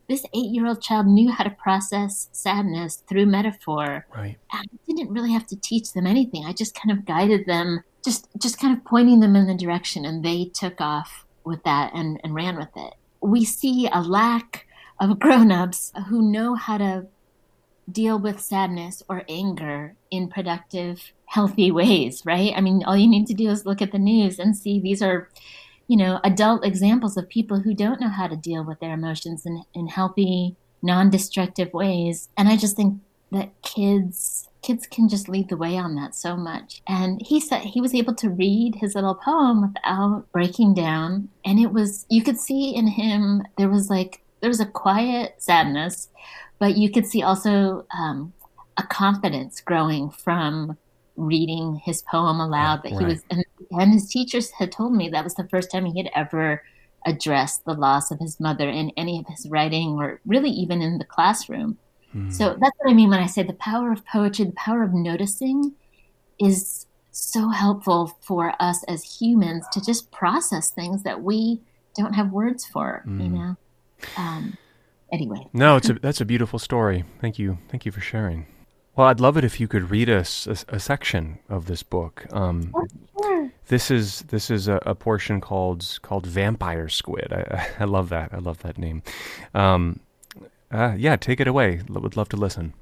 [0.07, 4.05] this eight year old child knew how to process sadness through metaphor.
[4.15, 4.37] Right.
[4.51, 6.45] I didn't really have to teach them anything.
[6.45, 10.05] I just kind of guided them, just just kind of pointing them in the direction,
[10.05, 12.93] and they took off with that and, and ran with it.
[13.21, 14.65] We see a lack
[14.99, 17.07] of grown ups who know how to
[17.91, 22.53] deal with sadness or anger in productive, healthy ways, right?
[22.55, 25.01] I mean, all you need to do is look at the news and see these
[25.01, 25.29] are
[25.89, 29.43] you know, adult examples of people who don't know how to deal with their emotions
[29.45, 32.29] in, in healthy, non-destructive ways.
[32.37, 36.35] And I just think that kids kids can just lead the way on that so
[36.35, 36.81] much.
[36.87, 41.29] And he said he was able to read his little poem without breaking down.
[41.43, 45.35] And it was you could see in him there was like there was a quiet
[45.37, 46.09] sadness,
[46.59, 48.33] but you could see also um,
[48.77, 50.77] a confidence growing from
[51.19, 52.99] reading his poem aloud that right.
[52.99, 56.01] he was and, and his teachers had told me that was the first time he
[56.01, 56.63] had ever
[57.05, 60.97] addressed the loss of his mother in any of his writing or really even in
[60.97, 61.77] the classroom
[62.13, 62.29] hmm.
[62.29, 64.93] so that's what i mean when i say the power of poetry the power of
[64.93, 65.73] noticing
[66.39, 71.59] is so helpful for us as humans to just process things that we
[71.97, 73.35] don't have words for you hmm.
[73.35, 73.57] know
[74.17, 74.57] um,
[75.11, 78.45] anyway no it's a that's a beautiful story thank you thank you for sharing
[78.99, 82.25] well, I'd love it if you could read us a, a, section of this book.
[82.33, 82.85] Um, oh,
[83.17, 83.51] sure.
[83.67, 87.31] This is this is a, a, portion called called Vampire Squid.
[87.31, 88.33] I, I love that.
[88.33, 89.01] I love that name.
[89.53, 90.01] Um,
[90.69, 91.81] uh, yeah, take it away.
[91.87, 92.73] Would love to listen.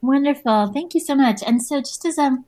[0.00, 0.72] Wonderful.
[0.72, 1.42] Thank you so much.
[1.46, 2.38] And so, just as a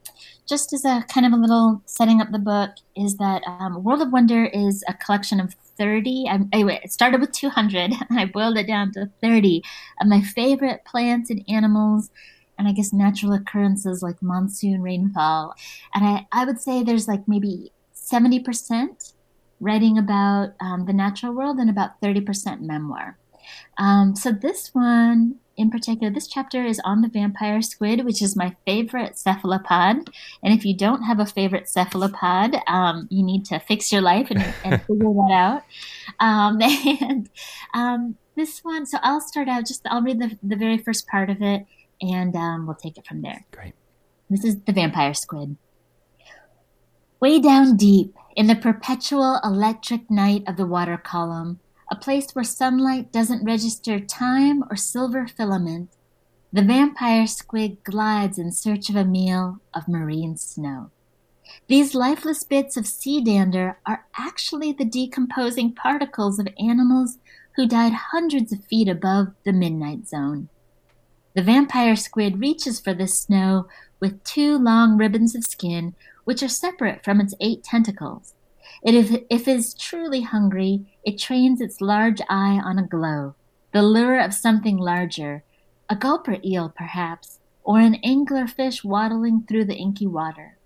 [0.48, 4.00] just as a kind of a little setting up the book is that um, World
[4.00, 6.26] of Wonder is a collection of 30.
[6.28, 9.62] I'm, anyway, it started with 200, and I boiled it down to 30
[10.00, 12.10] of my favorite plants and animals
[12.58, 15.54] and I guess natural occurrences like monsoon rainfall.
[15.94, 19.12] And I, I would say there's like maybe 70%
[19.60, 23.16] writing about um, the natural world and about 30% memoir.
[23.78, 28.36] Um, so this one in particular, this chapter is on the vampire squid, which is
[28.36, 30.08] my favorite cephalopod.
[30.42, 34.30] And if you don't have a favorite cephalopod, um, you need to fix your life
[34.30, 35.62] and, and figure that out.
[36.20, 36.62] Um,
[37.00, 37.28] and
[37.74, 41.28] um, this one, so I'll start out just, I'll read the, the very first part
[41.28, 41.66] of it
[42.00, 43.44] and um, we'll take it from there.
[43.50, 43.74] Great.
[44.30, 45.56] This is the vampire squid.
[47.18, 51.58] Way down deep in the perpetual electric night of the water column,
[51.90, 55.90] a place where sunlight doesn't register time or silver filament,
[56.52, 60.90] the vampire squid glides in search of a meal of marine snow.
[61.66, 67.18] These lifeless bits of sea dander are actually the decomposing particles of animals
[67.56, 70.48] who died hundreds of feet above the midnight zone.
[71.34, 73.66] The vampire squid reaches for this snow
[74.00, 78.34] with two long ribbons of skin, which are separate from its eight tentacles.
[78.82, 83.34] If, if it is truly hungry, it trains its large eye on a glow,
[83.72, 85.44] the lure of something larger,
[85.88, 90.58] a gulper eel perhaps, or an angler fish waddling through the inky water.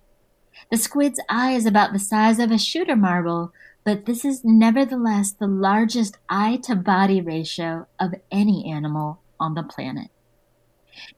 [0.70, 3.53] The squid's eye is about the size of a shooter marble,
[3.84, 9.62] but this is nevertheless the largest eye to body ratio of any animal on the
[9.62, 10.11] planet.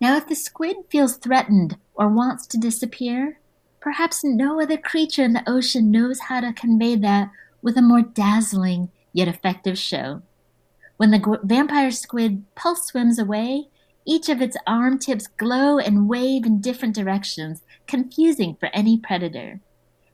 [0.00, 3.40] Now, if the squid feels threatened or wants to disappear,
[3.84, 7.30] perhaps no other creature in the ocean knows how to convey that
[7.60, 10.22] with a more dazzling yet effective show.
[10.96, 13.68] When the vampire squid pulse swims away,
[14.06, 19.60] each of its arm tips glow and wave in different directions, confusing for any predator.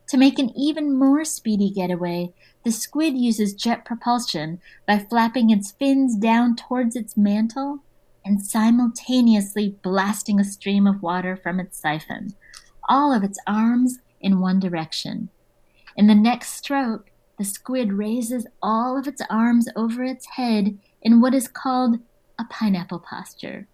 [0.09, 2.33] To make an even more speedy getaway,
[2.64, 7.85] the squid uses jet propulsion by flapping its fins down towards its mantle
[8.25, 12.35] and simultaneously blasting a stream of water from its siphon,
[12.91, 15.30] all of its arms in one direction.
[15.97, 21.20] In the next stroke, the squid raises all of its arms over its head in
[21.22, 22.01] what is called
[22.38, 23.66] a pineapple posture.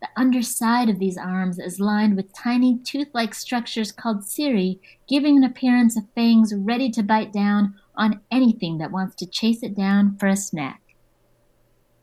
[0.00, 5.36] The underside of these arms is lined with tiny tooth like structures called cirri, giving
[5.36, 9.74] an appearance of fangs ready to bite down on anything that wants to chase it
[9.74, 10.82] down for a snack.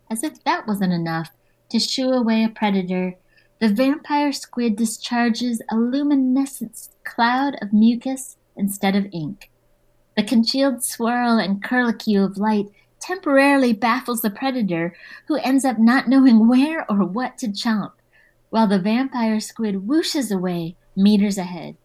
[0.10, 1.30] As if that wasn't enough
[1.70, 3.16] to shoo away a predator,
[3.64, 9.50] the vampire squid discharges a luminescent cloud of mucus instead of ink.
[10.18, 12.68] The congealed swirl and curlicue of light
[13.00, 14.94] temporarily baffles the predator,
[15.30, 17.94] who ends up not knowing where or what to chomp,
[18.50, 21.78] while the vampire squid whooshes away meters ahead.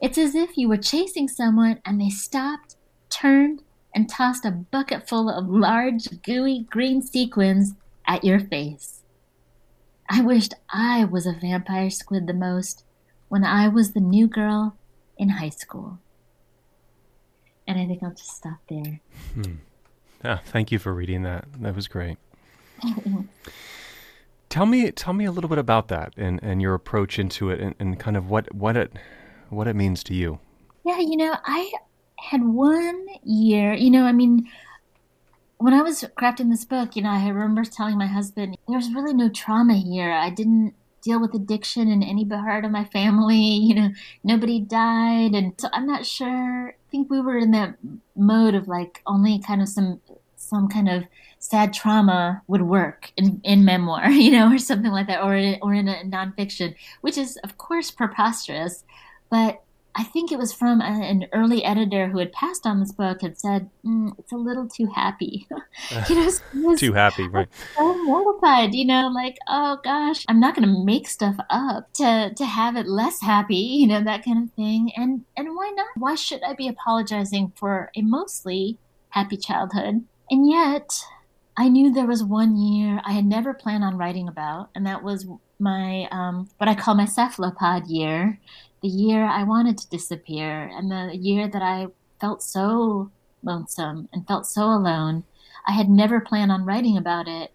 [0.00, 2.76] It's as if you were chasing someone and they stopped,
[3.10, 3.62] turned,
[3.94, 7.74] and tossed a bucket full of large, gooey green sequins
[8.06, 8.99] at your face.
[10.12, 12.82] I wished I was a vampire squid the most
[13.28, 14.76] when I was the new girl
[15.16, 16.00] in high school.
[17.64, 19.00] And I think I'll just stop there.
[19.34, 19.54] Hmm.
[20.24, 21.44] Yeah, thank you for reading that.
[21.60, 22.18] That was great.
[24.48, 27.60] tell me, tell me a little bit about that and, and your approach into it,
[27.60, 28.92] and, and kind of what what it
[29.48, 30.40] what it means to you.
[30.84, 31.70] Yeah, you know, I
[32.18, 33.74] had one year.
[33.74, 34.50] You know, I mean,
[35.60, 39.12] when I was crafting this book, you know, I remember telling my husband, "There's really
[39.12, 40.10] no trauma here.
[40.10, 43.36] I didn't deal with addiction in any part of my family.
[43.70, 43.90] You know,
[44.24, 47.76] nobody died, and so I'm not sure I think we were in that
[48.16, 50.00] mode of like only kind of some
[50.36, 51.04] some kind of
[51.38, 55.74] sad trauma would work in, in memoir, you know, or something like that, or or
[55.74, 58.84] in a nonfiction, which is of course preposterous,
[59.30, 59.62] but
[59.94, 63.22] I think it was from a, an early editor who had passed on this book
[63.22, 65.48] had said mm, it's a little too happy.
[66.08, 67.48] you know, too happy, right?
[67.76, 72.32] So mortified, you know, like oh gosh, I'm not going to make stuff up to
[72.34, 74.92] to have it less happy, you know, that kind of thing.
[74.96, 75.88] And and why not?
[75.96, 78.78] Why should I be apologizing for a mostly
[79.10, 80.04] happy childhood?
[80.30, 80.90] And yet,
[81.56, 85.02] I knew there was one year I had never planned on writing about, and that
[85.02, 85.26] was
[85.58, 88.40] my um, what I call my cephalopod year
[88.82, 91.88] the year I wanted to disappear and the year that I
[92.20, 93.10] felt so
[93.42, 95.24] lonesome and felt so alone.
[95.66, 97.52] I had never planned on writing about it.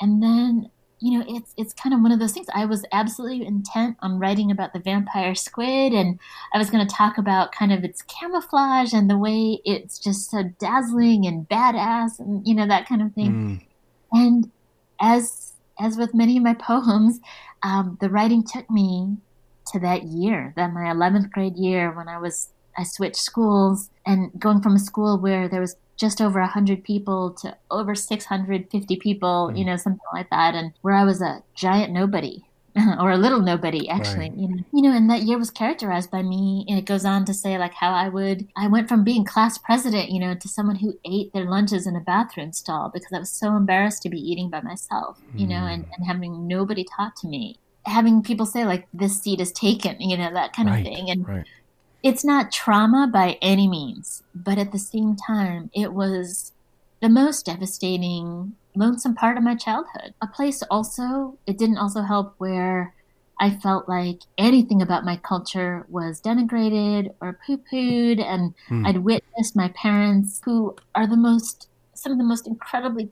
[0.00, 2.46] And then, you know, it's it's kind of one of those things.
[2.54, 6.18] I was absolutely intent on writing about the vampire squid and
[6.52, 10.30] I was going to talk about kind of its camouflage and the way it's just
[10.30, 13.32] so dazzling and badass and you know that kind of thing.
[13.32, 13.66] Mm.
[14.12, 14.50] And
[15.00, 17.20] as as with many of my poems,
[17.62, 19.16] um, the writing took me
[19.72, 24.30] to that year, that my 11th grade year when I was, I switched schools and
[24.38, 29.50] going from a school where there was just over 100 people to over 650 people,
[29.52, 29.58] mm.
[29.58, 30.54] you know, something like that.
[30.54, 32.44] And where I was a giant nobody
[32.98, 34.36] or a little nobody actually right.
[34.36, 37.24] you know you know and that year was characterized by me and it goes on
[37.24, 40.48] to say like how i would i went from being class president you know to
[40.48, 44.08] someone who ate their lunches in a bathroom stall because i was so embarrassed to
[44.08, 45.88] be eating by myself you know and, mm.
[45.96, 47.56] and having nobody talk to me
[47.86, 51.10] having people say like this seat is taken, you know, that kind right, of thing.
[51.10, 51.46] And right.
[52.02, 56.52] it's not trauma by any means, but at the same time, it was
[57.02, 60.14] the most devastating, lonesome part of my childhood.
[60.22, 62.94] A place also, it didn't also help where
[63.40, 68.22] I felt like anything about my culture was denigrated or poo pooed.
[68.22, 68.86] And hmm.
[68.86, 73.10] I'd witnessed my parents, who are the most some of the most incredibly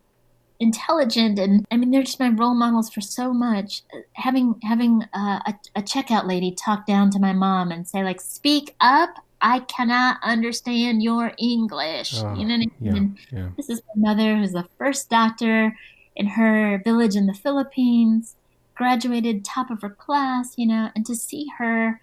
[0.62, 3.82] intelligent and I mean they're just my role models for so much.
[4.14, 8.20] Having having uh, a, a checkout lady talk down to my mom and say like,
[8.20, 9.10] "Speak up."
[9.44, 12.14] I cannot understand your English.
[12.22, 13.00] Oh, you know I yeah,
[13.32, 13.48] yeah.
[13.56, 15.76] This is my mother, who's the first doctor
[16.14, 18.36] in her village in the Philippines,
[18.76, 22.00] graduated top of her class, you know, and to see her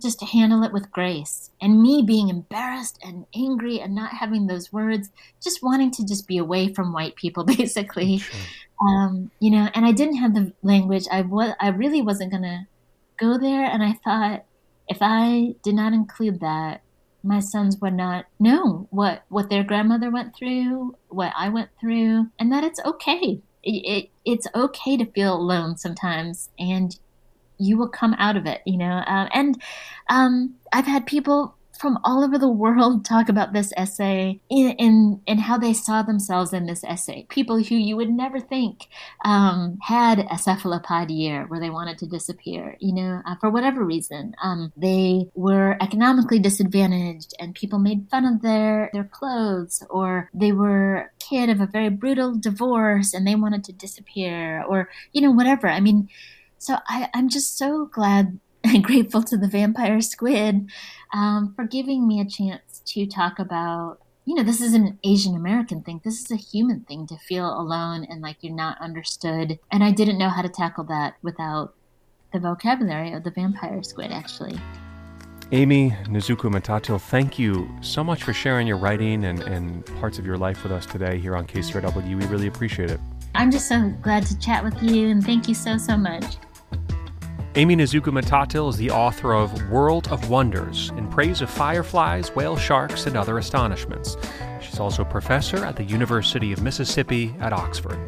[0.00, 1.50] just to handle it with grace.
[1.60, 5.10] And me being embarrassed and angry and not having those words
[5.42, 8.22] just wanting to just be away from white people basically.
[8.80, 11.04] Um, you know and i didn't have the language.
[11.10, 12.66] I was i really wasn't going to
[13.16, 13.64] go there.
[13.64, 14.44] And i thought
[14.88, 16.82] if i did not include that
[17.22, 22.26] my sons would not know what what their grandmother went through what i went through
[22.38, 23.40] and that it's okay.
[23.62, 26.50] It, it it's okay to feel alone sometimes.
[26.58, 26.96] And
[27.58, 29.02] you will come out of it, you know.
[29.06, 29.60] Uh, and
[30.08, 35.20] um, I've had people from all over the world talk about this essay in, in,
[35.26, 37.26] in how they saw themselves in this essay.
[37.28, 38.88] People who you would never think
[39.24, 43.84] um, had a cephalopod year where they wanted to disappear, you know, uh, for whatever
[43.84, 44.34] reason.
[44.42, 50.52] Um, they were economically disadvantaged and people made fun of their, their clothes or they
[50.52, 55.30] were kid of a very brutal divorce and they wanted to disappear or, you know,
[55.30, 55.68] whatever.
[55.68, 56.08] I mean,
[56.58, 60.68] so I, I'm just so glad and grateful to the vampire squid
[61.12, 63.98] um, for giving me a chance to talk about.
[64.24, 66.00] You know, this isn't an Asian American thing.
[66.04, 69.60] This is a human thing to feel alone and like you're not understood.
[69.70, 71.74] And I didn't know how to tackle that without
[72.32, 74.58] the vocabulary of the vampire squid, actually.
[75.52, 80.26] Amy Nizuku Matatil, thank you so much for sharing your writing and, and parts of
[80.26, 82.20] your life with us today here on KCRW.
[82.20, 82.98] We really appreciate it.
[83.36, 86.36] I'm just so glad to chat with you, and thank you so, so much.
[87.56, 93.06] Aimee Nezhukumatathil is the author of World of Wonders in praise of fireflies, whale sharks,
[93.06, 94.18] and other astonishments.
[94.60, 97.98] She's also a professor at the University of Mississippi at Oxford.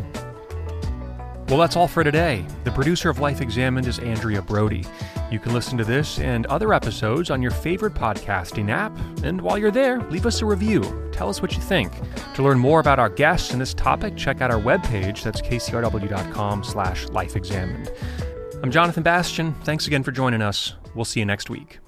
[1.48, 2.44] Well, that's all for today.
[2.64, 4.84] The producer of Life Examined is Andrea Brody.
[5.30, 8.94] You can listen to this and other episodes on your favorite podcasting app.
[9.22, 10.82] And while you're there, leave us a review.
[11.10, 11.90] Tell us what you think.
[12.34, 15.22] To learn more about our guests and this topic, check out our webpage.
[15.22, 17.96] That's kcrw.com slash lifeexamined.
[18.60, 19.54] I'm Jonathan Bastian.
[19.62, 20.74] Thanks again for joining us.
[20.94, 21.78] We'll see you next week.